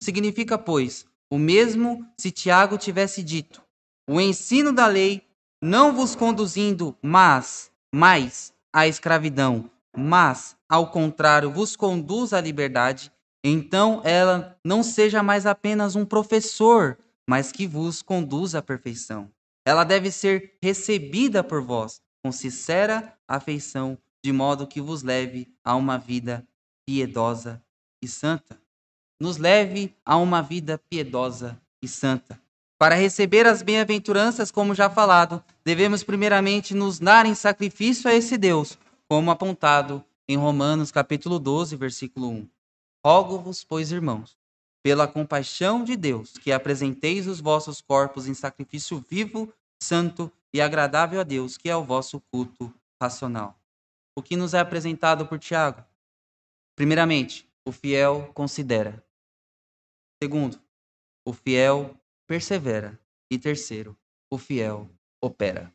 significa, 0.00 0.58
pois, 0.58 1.06
o 1.30 1.38
mesmo 1.38 2.04
se 2.18 2.32
Tiago 2.32 2.76
tivesse 2.76 3.22
dito: 3.22 3.62
o 4.10 4.20
ensino 4.20 4.72
da 4.72 4.88
lei 4.88 5.22
não 5.62 5.94
vos 5.94 6.16
conduzindo, 6.16 6.96
mas 7.00 7.70
mais 7.94 8.52
à 8.72 8.88
escravidão, 8.88 9.70
mas, 9.96 10.56
ao 10.68 10.90
contrário, 10.90 11.52
vos 11.52 11.76
conduz 11.76 12.32
à 12.32 12.40
liberdade, 12.40 13.12
então 13.44 14.02
ela 14.04 14.58
não 14.64 14.82
seja 14.82 15.22
mais 15.22 15.46
apenas 15.46 15.94
um 15.94 16.04
professor, 16.04 16.98
mas 17.28 17.52
que 17.52 17.66
vos 17.68 18.02
conduz 18.02 18.56
à 18.56 18.62
perfeição. 18.62 19.30
Ela 19.64 19.84
deve 19.84 20.10
ser 20.10 20.58
recebida 20.60 21.44
por 21.44 21.62
vós 21.62 22.00
com 22.24 22.32
sincera 22.32 23.16
afeição, 23.28 23.96
de 24.24 24.32
modo 24.32 24.66
que 24.66 24.80
vos 24.80 25.04
leve 25.04 25.54
a 25.64 25.76
uma 25.76 25.96
vida 25.96 26.44
piedosa 26.84 27.62
e 28.02 28.08
santa. 28.08 28.60
Nos 29.20 29.36
leve 29.36 29.94
a 30.04 30.16
uma 30.16 30.42
vida 30.42 30.80
piedosa 30.90 31.60
e 31.80 31.86
santa. 31.86 32.41
Para 32.82 32.96
receber 32.96 33.46
as 33.46 33.62
bem-aventuranças, 33.62 34.50
como 34.50 34.74
já 34.74 34.90
falado, 34.90 35.40
devemos 35.64 36.02
primeiramente 36.02 36.74
nos 36.74 36.98
dar 36.98 37.26
em 37.26 37.32
sacrifício 37.32 38.10
a 38.10 38.12
esse 38.12 38.36
Deus, 38.36 38.76
como 39.08 39.30
apontado 39.30 40.04
em 40.26 40.36
Romanos 40.36 40.90
capítulo 40.90 41.38
12, 41.38 41.76
versículo 41.76 42.28
1. 42.28 42.48
Rogo-vos, 43.06 43.62
pois, 43.62 43.92
irmãos, 43.92 44.36
pela 44.82 45.06
compaixão 45.06 45.84
de 45.84 45.94
Deus, 45.94 46.32
que 46.32 46.50
apresenteis 46.50 47.28
os 47.28 47.38
vossos 47.40 47.80
corpos 47.80 48.26
em 48.26 48.34
sacrifício 48.34 48.98
vivo, 49.08 49.54
santo 49.80 50.28
e 50.52 50.60
agradável 50.60 51.20
a 51.20 51.22
Deus, 51.22 51.56
que 51.56 51.70
é 51.70 51.76
o 51.76 51.84
vosso 51.84 52.20
culto 52.32 52.74
racional. 53.00 53.56
O 54.18 54.22
que 54.24 54.34
nos 54.34 54.54
é 54.54 54.58
apresentado 54.58 55.24
por 55.24 55.38
Tiago? 55.38 55.84
Primeiramente, 56.74 57.48
o 57.64 57.70
fiel 57.70 58.32
considera. 58.34 59.00
Segundo, 60.20 60.60
o 61.24 61.32
fiel 61.32 61.96
persevera. 62.26 62.98
E 63.30 63.38
terceiro, 63.38 63.96
o 64.30 64.36
fiel 64.36 64.90
opera. 65.22 65.72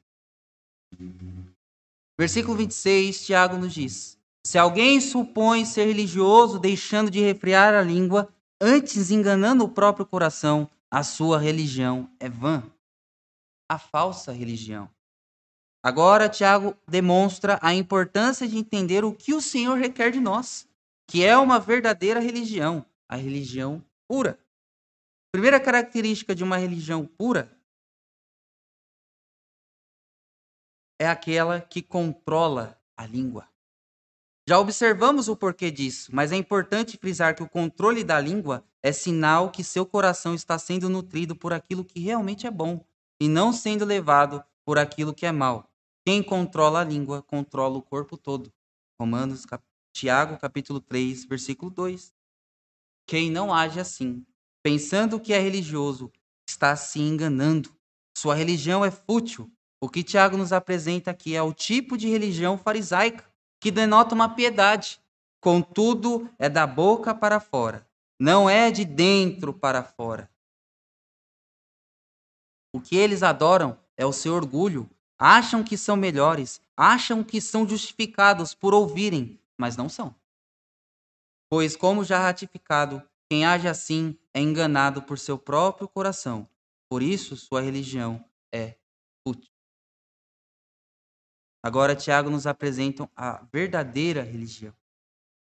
Versículo 2.19 2.57
26, 2.57 3.25
Tiago 3.25 3.57
nos 3.57 3.73
diz: 3.73 4.17
Se 4.45 4.57
alguém 4.57 5.01
supõe 5.01 5.65
ser 5.65 5.86
religioso, 5.86 6.60
deixando 6.60 7.12
de 7.12 7.19
refrear 7.19 7.73
a 7.73 7.81
língua, 7.81 8.29
antes 8.62 9.12
enganando 9.12 9.63
o 9.63 9.69
próprio 9.69 10.05
coração, 10.05 10.69
a 10.89 11.03
sua 11.03 11.39
religião 11.39 12.10
é 12.19 12.29
vã. 12.29 12.63
A 13.69 13.77
falsa 13.77 14.31
religião. 14.31 14.89
Agora, 15.83 16.29
Tiago 16.29 16.75
demonstra 16.88 17.60
a 17.62 17.73
importância 17.73 18.47
de 18.47 18.57
entender 18.57 19.05
o 19.05 19.13
que 19.13 19.33
o 19.33 19.41
Senhor 19.41 19.77
requer 19.77 20.12
de 20.12 20.19
nós, 20.19 20.67
que 21.07 21.23
é 21.23 21.38
uma 21.38 21.60
verdadeira 21.60 22.19
religião, 22.19 22.86
a 23.07 23.15
religião 23.15 23.83
pura. 24.07 24.39
Primeira 25.32 25.60
característica 25.60 26.34
de 26.34 26.44
uma 26.44 26.58
religião 26.58 27.06
pura 27.06 27.52
é 31.00 31.08
aquela 31.08 31.62
que 31.62 31.82
controla 31.82 32.82
a 32.96 33.06
língua. 33.06 33.48
Já 34.50 34.58
observamos 34.60 35.28
o 35.28 35.36
porquê 35.36 35.70
disso, 35.70 36.10
mas 36.13 36.32
é 36.32 36.36
importante 36.38 36.98
frisar 36.98 37.36
que 37.36 37.44
o 37.44 37.50
controle 37.50 38.04
da 38.04 38.20
língua 38.20 38.66
é 38.82 38.94
sinal 38.94 39.52
que 39.52 39.63
seu 39.63 39.86
coração 39.86 40.34
está 40.34 40.58
sendo 40.58 40.90
nutrido 40.90 41.36
por 41.36 41.52
aquilo 41.52 41.84
que 41.84 42.00
realmente 42.00 42.48
é 42.48 42.52
bom 42.52 42.84
e 43.22 43.28
não 43.28 43.52
sendo 43.52 43.84
levado 43.84 44.44
por 44.66 44.80
aquilo 44.80 45.13
que 45.13 45.26
é 45.26 45.32
mal. 45.32 45.70
Quem 46.06 46.24
controla 46.24 46.80
a 46.80 46.84
língua 46.86 47.22
controla 47.22 47.78
o 47.78 47.82
corpo 47.82 48.18
todo. 48.18 48.52
Romanos, 49.00 49.46
cap... 49.46 49.63
Tiago, 49.94 50.38
capítulo 50.38 50.80
3, 50.80 51.26
versículo 51.26 51.70
2. 51.70 52.13
Quem 53.06 53.30
não 53.30 53.54
age 53.54 53.80
assim, 53.80 54.26
pensando 54.67 55.17
que 55.17 55.32
é 55.32 55.39
religioso, 55.39 56.12
está 56.45 56.75
se 56.75 56.99
enganando. 56.99 57.73
Sua 58.17 58.36
religião 58.36 58.84
é 58.84 58.91
fútil, 58.91 59.49
o 59.82 59.88
que 59.88 60.03
Tiago 60.03 60.36
nos 60.36 60.51
apresenta 60.51 61.12
aqui 61.12 61.34
é 61.34 61.41
o 61.41 61.53
tipo 61.53 61.97
de 61.97 62.10
religião 62.10 62.58
farisaica, 62.58 63.23
que 63.62 63.71
denota 63.71 64.13
uma 64.13 64.27
piedade. 64.36 64.99
Contudo, 65.39 66.30
é 66.38 66.49
da 66.49 66.67
boca 66.67 67.15
para 67.15 67.39
fora, 67.39 67.88
não 68.19 68.49
é 68.49 68.69
de 68.69 68.84
dentro 68.84 69.53
para 69.53 69.84
fora. 69.84 70.30
O 72.75 72.82
que 72.82 72.97
eles 72.97 73.23
adoram 73.23 73.80
é 73.95 74.06
o 74.06 74.12
seu 74.12 74.34
orgulho. 74.34 74.89
Acham 75.17 75.63
que 75.63 75.77
são 75.77 75.95
melhores, 75.95 76.62
acham 76.75 77.23
que 77.23 77.39
são 77.39 77.65
justificados 77.65 78.53
por 78.53 78.73
ouvirem, 78.73 79.39
mas 79.58 79.77
não 79.77 79.88
são. 79.88 80.13
Pois, 81.49 81.77
como 81.77 82.03
já 82.03 82.19
ratificado, 82.19 83.01
quem 83.30 83.46
age 83.46 83.68
assim 83.68 84.18
é 84.34 84.40
enganado 84.40 85.02
por 85.04 85.20
seu 85.20 85.38
próprio 85.38 85.88
coração. 85.88 86.50
Por 86.90 87.04
isso, 87.04 87.36
sua 87.36 87.62
religião 87.62 88.24
é 88.54 88.78
fútil. 89.26 89.52
Agora, 91.62 91.96
Tiago 91.96 92.30
nos 92.30 92.48
apresenta 92.48 93.10
a 93.16 93.44
verdadeira 93.52 94.22
religião. 94.22 94.74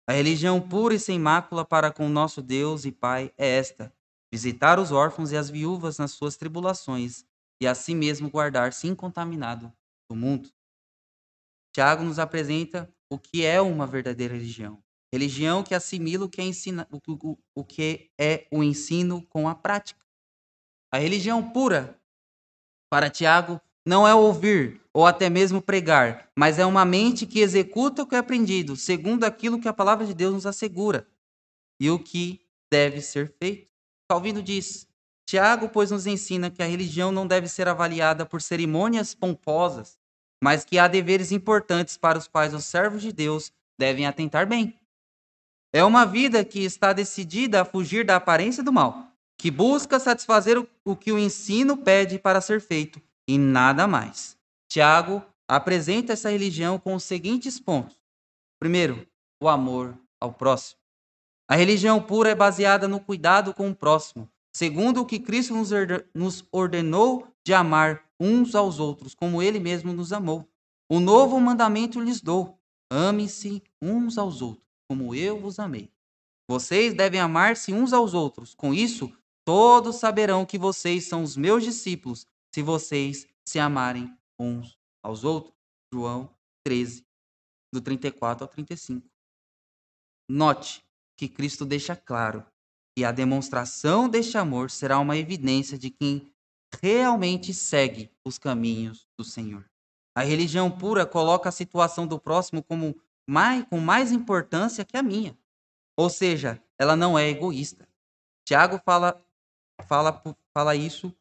A 0.08 0.14
religião 0.14 0.62
pura 0.62 0.94
e 0.94 1.00
sem 1.00 1.20
mácula 1.20 1.66
para 1.66 1.92
com 1.92 2.08
nosso 2.08 2.42
Deus 2.42 2.86
e 2.86 2.92
Pai 2.92 3.34
é 3.38 3.58
esta: 3.58 3.94
visitar 4.32 4.80
os 4.80 4.92
órfãos 4.92 5.32
e 5.32 5.38
as 5.38 5.50
viúvas 5.50 5.98
nas 5.98 6.12
suas 6.12 6.38
tribulações 6.38 7.26
e 7.62 7.68
a 7.68 7.76
si 7.76 7.94
mesmo 7.94 8.30
guardar-se 8.30 8.88
incontaminado 8.88 9.72
do 10.10 10.16
mundo. 10.16 10.50
Tiago 11.74 12.04
nos 12.04 12.20
apresenta 12.20 12.94
o 13.10 13.18
que 13.18 13.46
é 13.46 13.60
uma 13.62 13.88
verdadeira 13.88 14.34
religião. 14.34 14.84
Religião 15.14 15.62
que 15.62 15.76
assimila 15.76 16.26
o 16.26 16.28
que 16.28 16.42
é, 16.42 16.44
ensina, 16.44 16.88
o, 16.92 17.38
o, 17.54 17.64
que 17.64 18.10
é 18.20 18.48
o 18.52 18.64
ensino 18.64 19.22
com 19.28 19.48
a 19.48 19.54
prática. 19.54 20.04
A 20.92 20.98
religião 20.98 21.52
pura, 21.52 22.02
para 22.90 23.12
Tiago, 23.12 23.62
não 23.86 24.08
é 24.08 24.16
ouvir 24.16 24.82
ou 24.92 25.06
até 25.06 25.30
mesmo 25.30 25.62
pregar, 25.62 26.32
mas 26.36 26.58
é 26.58 26.66
uma 26.66 26.84
mente 26.84 27.28
que 27.28 27.42
executa 27.42 28.02
o 28.02 28.08
que 28.08 28.16
é 28.16 28.18
aprendido, 28.18 28.76
segundo 28.76 29.24
aquilo 29.24 29.62
que 29.62 29.68
a 29.68 29.74
palavra 29.74 30.04
de 30.04 30.16
Deus 30.16 30.34
nos 30.34 30.48
assegura 30.48 31.08
e 31.80 31.92
o 31.92 32.00
que 32.00 32.42
deve 32.72 33.00
ser 33.00 33.32
feito. 33.40 33.70
Calvino 34.10 34.42
diz: 34.42 34.88
Tiago, 35.28 35.70
pois, 35.70 35.92
nos 35.92 36.08
ensina 36.08 36.50
que 36.50 36.64
a 36.64 36.68
religião 36.68 37.12
não 37.12 37.28
deve 37.28 37.48
ser 37.48 37.68
avaliada 37.68 38.26
por 38.26 38.42
cerimônias 38.42 39.14
pomposas, 39.14 39.96
mas 40.44 40.66
que 40.66 40.80
há 40.80 40.88
deveres 40.88 41.32
importantes 41.32 41.98
para 41.98 42.18
os 42.18 42.28
quais 42.28 42.52
os 42.52 42.66
servos 42.66 43.04
de 43.04 43.12
Deus 43.12 43.52
devem 43.78 44.08
atentar 44.08 44.48
bem. 44.48 44.76
É 45.76 45.84
uma 45.84 46.06
vida 46.06 46.46
que 46.46 46.64
está 46.64 46.94
decidida 46.94 47.62
a 47.62 47.66
fugir 47.66 48.06
da 48.06 48.16
aparência 48.16 48.62
do 48.62 48.72
mal, 48.72 49.08
que 49.40 49.50
busca 49.50 50.00
satisfazer 50.00 50.64
o 50.86 50.96
que 50.96 51.12
o 51.12 51.18
ensino 51.18 51.76
pede 51.76 52.20
para 52.20 52.40
ser 52.40 52.62
feito 52.62 53.02
e 53.28 53.40
nada 53.40 53.88
mais. 53.88 54.38
Tiago 54.70 55.24
apresenta 55.48 56.14
essa 56.14 56.30
religião 56.30 56.78
com 56.78 56.94
os 56.94 57.04
seguintes 57.04 57.60
pontos: 57.60 57.98
primeiro, 58.60 59.08
o 59.42 59.50
amor 59.50 59.98
ao 60.22 60.32
próximo. 60.32 60.80
A 61.50 61.56
religião 61.56 62.00
pura 62.02 62.30
é 62.30 62.36
baseada 62.36 62.88
no 62.88 63.00
cuidado 63.00 63.52
com 63.52 63.70
o 63.70 63.76
próximo, 63.76 64.30
segundo 64.56 65.02
o 65.02 65.06
que 65.06 65.20
Cristo 65.20 65.56
nos 66.14 66.46
ordenou 66.52 67.28
de 67.44 67.54
amar 67.54 68.04
uns 68.20 68.54
aos 68.56 68.80
outros, 68.80 69.16
como 69.16 69.42
ele 69.42 69.60
mesmo 69.60 69.92
nos 69.92 70.14
amou. 70.14 70.48
O 70.88 71.00
novo 71.00 71.40
mandamento 71.42 72.00
lhes 72.00 72.22
dou: 72.22 72.60
ame-se 72.92 73.64
uns 73.82 74.18
aos 74.18 74.42
outros, 74.42 74.64
como 74.94 75.16
eu 75.16 75.40
vos 75.40 75.58
amei. 75.58 75.92
Vocês 76.48 76.94
devem 76.94 77.20
amar-se 77.20 77.74
uns 77.74 77.94
aos 77.94 78.14
outros. 78.14 78.54
Com 78.54 78.72
isso, 78.72 79.12
todos 79.44 79.96
saberão 79.96 80.46
que 80.46 80.56
vocês 80.56 81.06
são 81.06 81.24
os 81.24 81.36
meus 81.36 81.64
discípulos, 81.64 82.28
se 82.54 82.62
vocês 82.62 83.28
se 83.44 83.58
amarem 83.58 84.16
uns 84.38 84.78
aos 85.02 85.24
outros. 85.24 85.52
João 85.92 86.30
13, 86.64 87.04
do 87.74 87.82
34 87.82 88.44
ao 88.44 88.48
35. 88.48 89.10
Note 90.30 90.86
que 91.18 91.28
Cristo 91.28 91.66
deixa 91.66 91.96
claro 91.96 92.46
que 92.96 93.04
a 93.04 93.12
demonstração 93.12 94.08
deste 94.08 94.38
amor 94.38 94.70
será 94.70 95.00
uma 95.00 95.18
evidência 95.18 95.76
de 95.76 95.90
quem 95.90 96.32
realmente 96.80 97.52
segue 97.52 98.12
os 98.24 98.38
caminhos 98.38 99.08
do 99.18 99.24
Senhor. 99.24 99.68
A 100.16 100.22
religião 100.22 100.70
pura 100.70 101.04
coloca 101.04 101.50
a 101.50 101.52
situação 101.52 102.06
do 102.06 102.20
próximo 102.20 102.62
como 102.62 102.96
mais, 103.28 103.66
com 103.66 103.80
mais 103.80 104.12
importância 104.12 104.86
que 104.86 104.98
a 104.98 105.04
minha. 105.04 105.38
Ou 105.96 106.10
seja, 106.10 106.62
ela 106.78 106.96
não 106.96 107.18
é 107.18 107.30
egoísta. 107.30 107.88
Tiago 108.46 108.80
fala, 108.84 109.24
fala, 109.88 110.22
fala 110.54 110.76
isso 110.76 111.16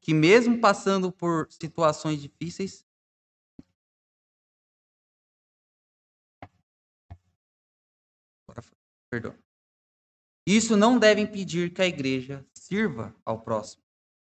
que 0.00 0.14
mesmo 0.14 0.60
passando 0.60 1.12
por 1.12 1.46
situações 1.50 2.20
difíceis, 2.20 2.86
perdão. 9.10 9.34
Isso 10.46 10.76
não 10.76 10.98
deve 10.98 11.20
impedir 11.20 11.74
que 11.74 11.82
a 11.82 11.86
igreja 11.86 12.46
sirva 12.54 13.14
ao 13.24 13.40
próximo. 13.40 13.82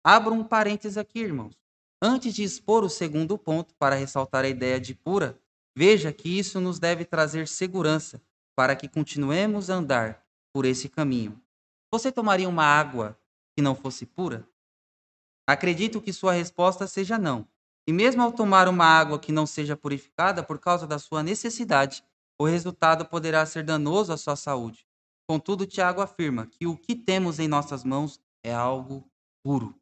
Abro 0.04 0.34
um 0.34 0.44
parênteses 0.44 0.98
aqui, 0.98 1.20
irmãos. 1.20 1.58
Antes 2.02 2.36
de 2.36 2.44
expor 2.44 2.84
o 2.84 2.90
segundo 2.90 3.38
ponto, 3.38 3.74
para 3.76 3.96
ressaltar 3.96 4.46
a 4.46 4.50
ideia 4.50 4.80
de 4.80 4.94
pura, 4.94 5.42
veja 5.76 6.12
que 6.12 6.30
isso 6.30 6.60
nos 6.60 6.80
deve 6.80 7.06
trazer 7.06 7.48
segurança 7.48 8.22
para 8.56 8.76
que 8.76 8.88
continuemos 8.88 9.70
a 9.70 9.76
andar 9.76 10.24
por 10.54 10.66
esse 10.66 10.88
caminho. 10.88 11.42
Você 11.92 12.12
tomaria 12.12 12.48
uma 12.48 12.64
água 12.64 13.18
que 13.56 13.62
não 13.62 13.76
fosse 13.76 14.06
pura? 14.06 14.48
Acredito 15.48 16.02
que 16.02 16.14
sua 16.14 16.34
resposta 16.34 16.88
seja 16.88 17.18
não. 17.18 17.48
E 17.88 17.92
mesmo 17.92 18.22
ao 18.22 18.32
tomar 18.32 18.68
uma 18.68 18.86
água 18.86 19.20
que 19.20 19.32
não 19.32 19.46
seja 19.46 19.76
purificada 19.76 20.42
por 20.42 20.58
causa 20.60 20.88
da 20.88 20.98
sua 20.98 21.22
necessidade, 21.22 22.04
o 22.40 22.46
resultado 22.46 23.06
poderá 23.06 23.46
ser 23.46 23.64
danoso 23.64 24.14
à 24.14 24.18
sua 24.18 24.36
saúde. 24.36 24.88
Contudo, 25.28 25.66
Tiago 25.66 26.02
afirma 26.02 26.48
que 26.48 26.66
o 26.66 26.78
que 26.78 26.96
temos 26.96 27.40
em 27.40 27.48
nossas 27.48 27.84
mãos 27.84 28.20
é 28.44 28.54
algo 28.54 29.10
puro 29.44 29.76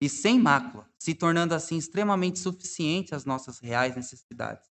e 0.00 0.08
sem 0.08 0.38
mácula, 0.38 0.88
se 0.98 1.14
tornando 1.14 1.54
assim 1.54 1.76
extremamente 1.76 2.38
suficiente 2.38 3.14
às 3.14 3.24
nossas 3.24 3.58
reais 3.58 3.94
necessidades. 3.94 4.69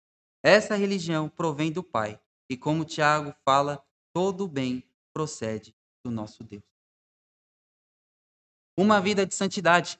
Essa 0.42 0.74
religião 0.74 1.28
provém 1.28 1.70
do 1.70 1.82
Pai, 1.82 2.20
e 2.50 2.56
como 2.56 2.84
Tiago 2.84 3.34
fala, 3.44 3.84
todo 4.12 4.44
o 4.44 4.48
bem 4.48 4.82
procede 5.14 5.74
do 6.04 6.10
nosso 6.10 6.42
Deus. 6.42 6.64
Uma 8.76 9.00
vida 9.00 9.24
de 9.24 9.34
santidade 9.34 9.98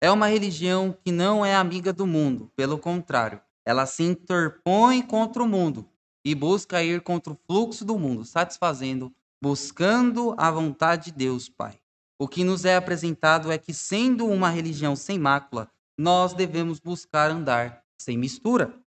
é 0.00 0.10
uma 0.10 0.28
religião 0.28 0.96
que 1.04 1.12
não 1.12 1.44
é 1.44 1.54
amiga 1.54 1.92
do 1.92 2.06
mundo, 2.06 2.50
pelo 2.56 2.78
contrário, 2.78 3.40
ela 3.66 3.86
se 3.86 4.02
interpõe 4.02 5.02
contra 5.02 5.42
o 5.42 5.48
mundo 5.48 5.88
e 6.24 6.34
busca 6.34 6.82
ir 6.82 7.00
contra 7.02 7.32
o 7.32 7.38
fluxo 7.46 7.84
do 7.84 7.98
mundo, 7.98 8.24
satisfazendo, 8.24 9.14
buscando 9.42 10.34
a 10.38 10.50
vontade 10.50 11.06
de 11.06 11.12
Deus, 11.12 11.48
Pai. 11.48 11.78
O 12.18 12.28
que 12.28 12.44
nos 12.44 12.64
é 12.64 12.76
apresentado 12.76 13.50
é 13.50 13.58
que, 13.58 13.74
sendo 13.74 14.26
uma 14.26 14.48
religião 14.48 14.94
sem 14.94 15.18
mácula, 15.18 15.70
nós 15.98 16.32
devemos 16.32 16.78
buscar 16.78 17.30
andar 17.30 17.84
sem 17.98 18.16
mistura. 18.16 18.78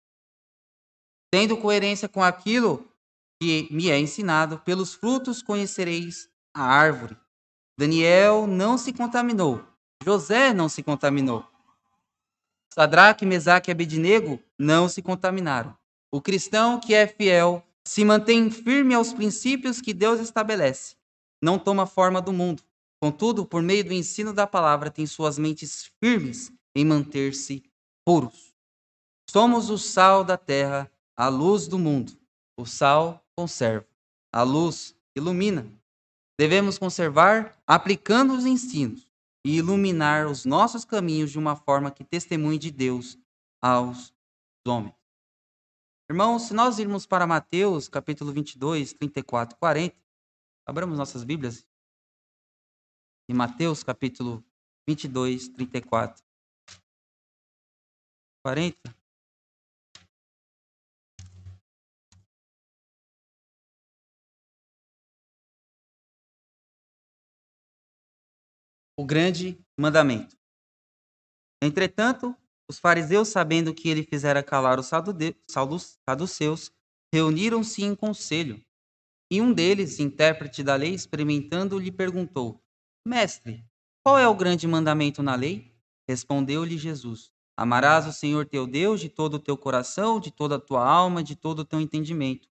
Tendo 1.31 1.57
coerência 1.57 2.09
com 2.09 2.23
aquilo 2.23 2.89
que 3.41 3.69
me 3.71 3.91
é 3.91 3.99
ensinado, 3.99 4.59
pelos 4.61 4.95
frutos 4.95 5.43
conhecereis 5.43 6.29
a 6.55 6.63
árvore. 6.63 7.17
Daniel 7.79 8.47
não 8.47 8.79
se 8.79 8.93
contaminou, 8.93 9.63
José 10.03 10.55
não 10.55 10.69
se 10.69 10.83
contaminou. 10.83 11.45
Sadraque, 12.73 13.27
Mesaque 13.27 13.71
e 13.71 13.73
Abednego 13.73 14.39
não 14.59 14.89
se 14.89 15.03
contaminaram. 15.03 15.77
O 16.11 16.21
cristão 16.21 16.79
que 16.79 16.95
é 16.95 17.07
fiel 17.07 17.63
se 17.87 18.05
mantém 18.05 18.51
firme 18.51 18.95
aos 18.95 19.13
princípios 19.13 19.81
que 19.81 19.95
Deus 19.95 20.21
estabelece. 20.21 20.97
Não 21.43 21.59
toma 21.59 21.87
forma 21.87 22.21
do 22.21 22.33
mundo. 22.33 22.63
Contudo, 23.01 23.47
por 23.47 23.63
meio 23.63 23.85
do 23.85 23.93
ensino 23.93 24.33
da 24.33 24.47
palavra, 24.47 24.91
tem 24.91 25.07
suas 25.07 25.39
mentes 25.39 25.91
firmes 26.03 26.51
em 26.75 26.85
manter-se 26.85 27.63
puros. 28.05 28.55
Somos 29.31 29.71
o 29.71 29.79
sal 29.79 30.25
da 30.25 30.37
terra, 30.37 30.91
a 31.17 31.29
luz 31.29 31.67
do 31.67 31.79
mundo. 31.79 32.13
O 32.59 32.67
sal 32.67 33.25
conserva, 33.37 33.87
a 34.33 34.43
luz 34.43 34.97
ilumina. 35.17 35.71
Devemos 36.39 36.79
conservar 36.79 37.57
aplicando 37.67 38.35
os 38.35 38.45
ensinos 38.45 39.09
e 39.45 39.57
iluminar 39.57 40.27
os 40.27 40.45
nossos 40.45 40.85
caminhos 40.85 41.31
de 41.31 41.39
uma 41.39 41.57
forma 41.57 41.91
que 41.91 42.05
testemunhe 42.05 42.59
de 42.59 42.71
Deus 42.71 43.19
aos 43.63 44.15
homens. 44.67 44.95
Irmãos, 46.11 46.43
se 46.43 46.55
nós 46.55 46.79
irmos 46.79 47.07
para 47.07 47.27
Mateus, 47.27 47.89
capítulo 47.89 48.33
22, 48.33 48.93
34 48.93 49.57
e 49.57 49.59
40, 49.59 49.97
abramos 50.67 50.99
nossas 50.99 51.25
Bíblias. 51.25 51.67
Em 53.29 53.35
Mateus, 53.35 53.83
capítulo 53.83 54.45
22, 54.87 55.49
34 55.49 56.25
40. 58.45 59.06
O 68.99 69.05
grande 69.05 69.59
mandamento. 69.79 70.37
Entretanto, 71.63 72.35
os 72.69 72.79
fariseus, 72.79 73.29
sabendo 73.29 73.75
que 73.75 73.89
ele 73.89 74.03
fizera 74.03 74.43
calar 74.43 74.79
os 74.81 74.87
saduceus, 74.89 76.73
reuniram-se 77.13 77.85
em 77.85 77.95
conselho. 77.95 78.65
E 79.31 79.41
um 79.41 79.53
deles, 79.53 79.99
intérprete 79.99 80.63
da 80.63 80.75
lei, 80.77 80.95
experimentando, 80.95 81.79
lhe 81.79 81.93
perguntou: 81.93 82.63
Mestre, 83.07 83.65
qual 84.03 84.19
é 84.19 84.27
o 84.27 84.35
grande 84.35 84.67
mandamento 84.67 85.23
na 85.23 85.35
lei? 85.35 85.77
Respondeu-lhe 86.09 86.79
Jesus: 86.79 87.31
Amarás 87.57 88.07
o 88.07 88.13
Senhor 88.13 88.47
teu 88.47 88.67
Deus 88.67 89.01
de 89.01 89.09
todo 89.09 89.35
o 89.35 89.41
teu 89.41 89.59
coração, 89.59 90.19
de 90.19 90.31
toda 90.31 90.57
a 90.57 90.61
tua 90.61 90.89
alma, 90.89 91.23
de 91.23 91.37
todo 91.37 91.61
o 91.61 91.65
teu 91.65 91.81
entendimento. 91.81 92.49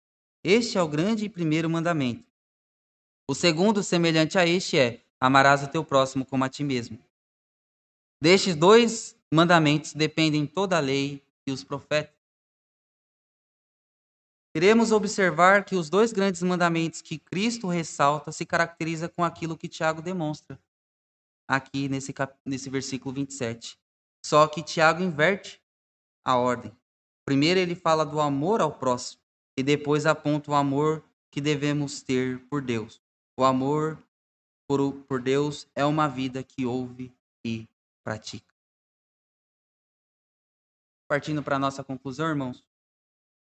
Este 0.43 0.78
é 0.78 0.82
o 0.82 0.88
grande 0.88 1.25
e 1.25 1.30
primeiro 1.30 1.69
mandamento. 1.69 2.32
O 3.30 3.36
segundo, 3.36 3.84
semelhante 3.84 4.38
a 4.38 4.45
este, 4.45 4.78
é: 4.78 5.06
Amarás 5.19 5.63
o 5.63 5.67
teu 5.67 5.84
próximo 5.84 6.25
como 6.25 6.43
a 6.43 6.49
ti 6.49 6.63
mesmo. 6.63 6.99
Destes 8.21 8.55
dois 8.55 9.17
mandamentos 9.32 9.93
dependem 9.93 10.45
toda 10.45 10.77
a 10.77 10.79
lei 10.79 11.24
e 11.47 11.51
os 11.51 11.63
profetas. 11.63 12.15
Iremos 14.55 14.91
observar 14.91 15.63
que 15.63 15.76
os 15.76 15.89
dois 15.89 16.11
grandes 16.11 16.41
mandamentos 16.41 17.01
que 17.01 17.20
Cristo 17.20 17.67
ressalta 17.67 18.32
se 18.32 18.45
caracteriza 18.45 19.07
com 19.07 19.24
aquilo 19.24 19.57
que 19.57 19.67
Tiago 19.67 20.01
demonstra 20.01 20.59
aqui 21.47 21.88
nesse, 21.88 22.13
cap... 22.13 22.36
nesse 22.45 22.70
versículo 22.70 23.13
27. 23.13 23.78
Só 24.26 24.47
que 24.47 24.63
Tiago 24.63 25.03
inverte 25.03 25.61
a 26.26 26.36
ordem. 26.36 26.72
Primeiro 27.26 27.59
ele 27.59 27.76
fala 27.76 28.05
do 28.05 28.20
amor 28.20 28.59
ao 28.59 28.72
próximo 28.72 29.22
e 29.57 29.63
depois 29.63 30.05
aponta 30.05 30.51
o 30.51 30.55
amor 30.55 31.03
que 31.32 31.39
devemos 31.39 32.01
ter 32.01 32.39
por 32.49 32.61
Deus. 32.61 33.01
O 33.38 33.43
amor 33.43 34.01
por, 34.70 34.93
por 35.07 35.20
Deus 35.20 35.67
é 35.74 35.84
uma 35.84 36.07
vida 36.07 36.43
que 36.43 36.63
ouve 36.63 37.11
e 37.43 37.67
pratica. 38.03 38.53
Partindo 41.07 41.41
para 41.41 41.55
a 41.55 41.59
nossa 41.59 41.84
conclusão, 41.84 42.30
irmãos, 42.30 42.63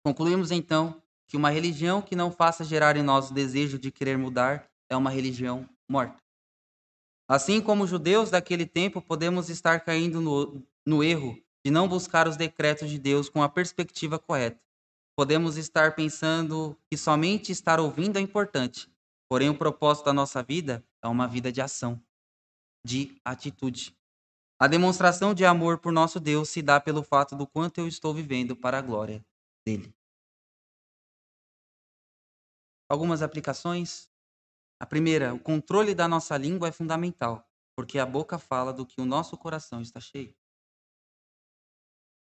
concluímos 0.06 0.52
então 0.52 1.02
que 1.28 1.36
uma 1.36 1.50
religião 1.50 2.00
que 2.00 2.16
não 2.16 2.32
faça 2.32 2.64
gerar 2.64 2.96
em 2.96 3.02
nós 3.02 3.32
o 3.32 3.34
desejo 3.34 3.80
de 3.80 3.92
querer 3.92 4.20
mudar 4.20 4.70
é 4.88 4.96
uma 4.96 5.10
religião 5.10 5.68
morta. 5.90 6.22
Assim 7.28 7.60
como 7.60 7.86
os 7.86 7.90
judeus 7.90 8.30
daquele 8.30 8.68
tempo, 8.68 9.02
podemos 9.02 9.50
estar 9.50 9.80
caindo 9.80 10.22
no, 10.22 10.64
no 10.86 11.04
erro 11.04 11.42
de 11.66 11.72
não 11.72 11.88
buscar 11.88 12.28
os 12.28 12.38
decretos 12.38 12.88
de 12.88 13.00
Deus 13.00 13.30
com 13.30 13.42
a 13.42 13.50
perspectiva 13.50 14.20
correta. 14.20 14.62
podemos 15.16 15.58
estar 15.58 15.96
pensando 15.96 16.78
que 16.90 16.96
somente 16.96 17.52
estar 17.52 17.80
ouvindo 17.80 18.18
é 18.18 18.22
importante, 18.22 18.88
porém 19.28 19.50
o 19.50 19.58
propósito 19.58 20.06
da 20.06 20.14
nossa 20.14 20.42
vida 20.44 20.86
é 21.02 21.08
uma 21.08 21.28
vida 21.28 21.52
de 21.52 21.62
ação, 21.62 22.02
de 22.86 23.20
atitude. 23.24 23.98
A 24.60 24.68
demonstração 24.68 25.34
de 25.34 25.46
amor 25.46 25.80
por 25.80 25.92
nosso 25.92 26.20
Deus 26.20 26.50
se 26.50 26.62
dá 26.62 26.80
pelo 26.80 27.02
fato 27.02 27.36
do 27.36 27.48
quanto 27.48 27.80
eu 27.80 27.88
estou 27.88 28.14
vivendo 28.14 28.56
para 28.56 28.78
a 28.78 28.82
glória 28.82 29.26
dele. 29.66 29.94
Algumas 32.90 33.22
aplicações. 33.22 34.10
A 34.82 34.86
primeira, 34.86 35.34
o 35.34 35.40
controle 35.40 35.94
da 35.94 36.08
nossa 36.08 36.38
língua 36.38 36.70
é 36.70 36.72
fundamental, 36.72 37.48
porque 37.76 38.00
a 38.00 38.06
boca 38.06 38.38
fala 38.38 38.74
do 38.74 38.86
que 38.86 39.00
o 39.00 39.06
nosso 39.06 39.38
coração 39.38 39.82
está 39.82 40.00
cheio. 40.00 40.36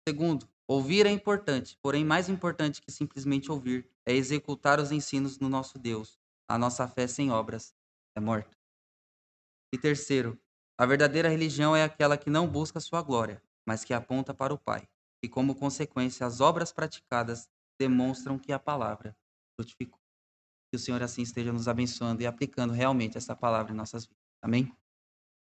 Segundo, 0.07 0.47
ouvir 0.68 1.05
é 1.05 1.09
importante, 1.09 1.78
porém 1.82 2.05
mais 2.05 2.30
importante 2.30 2.82
que 2.82 2.91
simplesmente 2.91 3.51
ouvir 3.51 3.89
é 4.05 4.13
executar 4.13 4.80
os 4.80 4.91
ensinos 4.91 5.38
do 5.38 5.49
nosso 5.49 5.78
Deus. 5.78 6.20
A 6.47 6.57
nossa 6.57 6.88
fé 6.88 7.07
sem 7.07 7.32
obras 7.32 7.76
é 8.16 8.20
morta. 8.20 8.57
E 9.74 9.78
terceiro, 9.78 10.39
a 10.78 10.86
verdadeira 10.86 11.30
religião 11.30 11.76
é 11.76 11.84
aquela 11.84 12.18
que 12.18 12.30
não 12.30 12.47
busca 12.47 12.80
sua 12.80 13.01
glória, 13.01 13.41
mas 13.66 13.84
que 13.84 13.93
aponta 13.93 14.34
para 14.34 14.53
o 14.53 14.57
Pai. 14.57 14.88
E 15.24 15.30
como 15.30 15.55
consequência, 15.55 16.26
as 16.26 16.39
obras 16.39 16.72
praticadas 16.72 17.49
demonstram 17.80 18.39
que 18.39 18.51
a 18.51 18.59
palavra 18.59 19.18
frutificou. 19.55 19.99
Que 20.72 20.78
o 20.78 20.80
Senhor 20.80 21.01
assim 21.01 21.22
esteja 21.22 21.51
nos 21.51 21.68
abençoando 21.68 22.22
e 22.22 22.28
aplicando 22.28 22.74
realmente 22.74 23.18
essa 23.18 23.36
palavra 23.36 23.74
em 23.74 23.76
nossas 23.76 24.05
vidas. 24.05 24.24
Amém? 24.41 24.72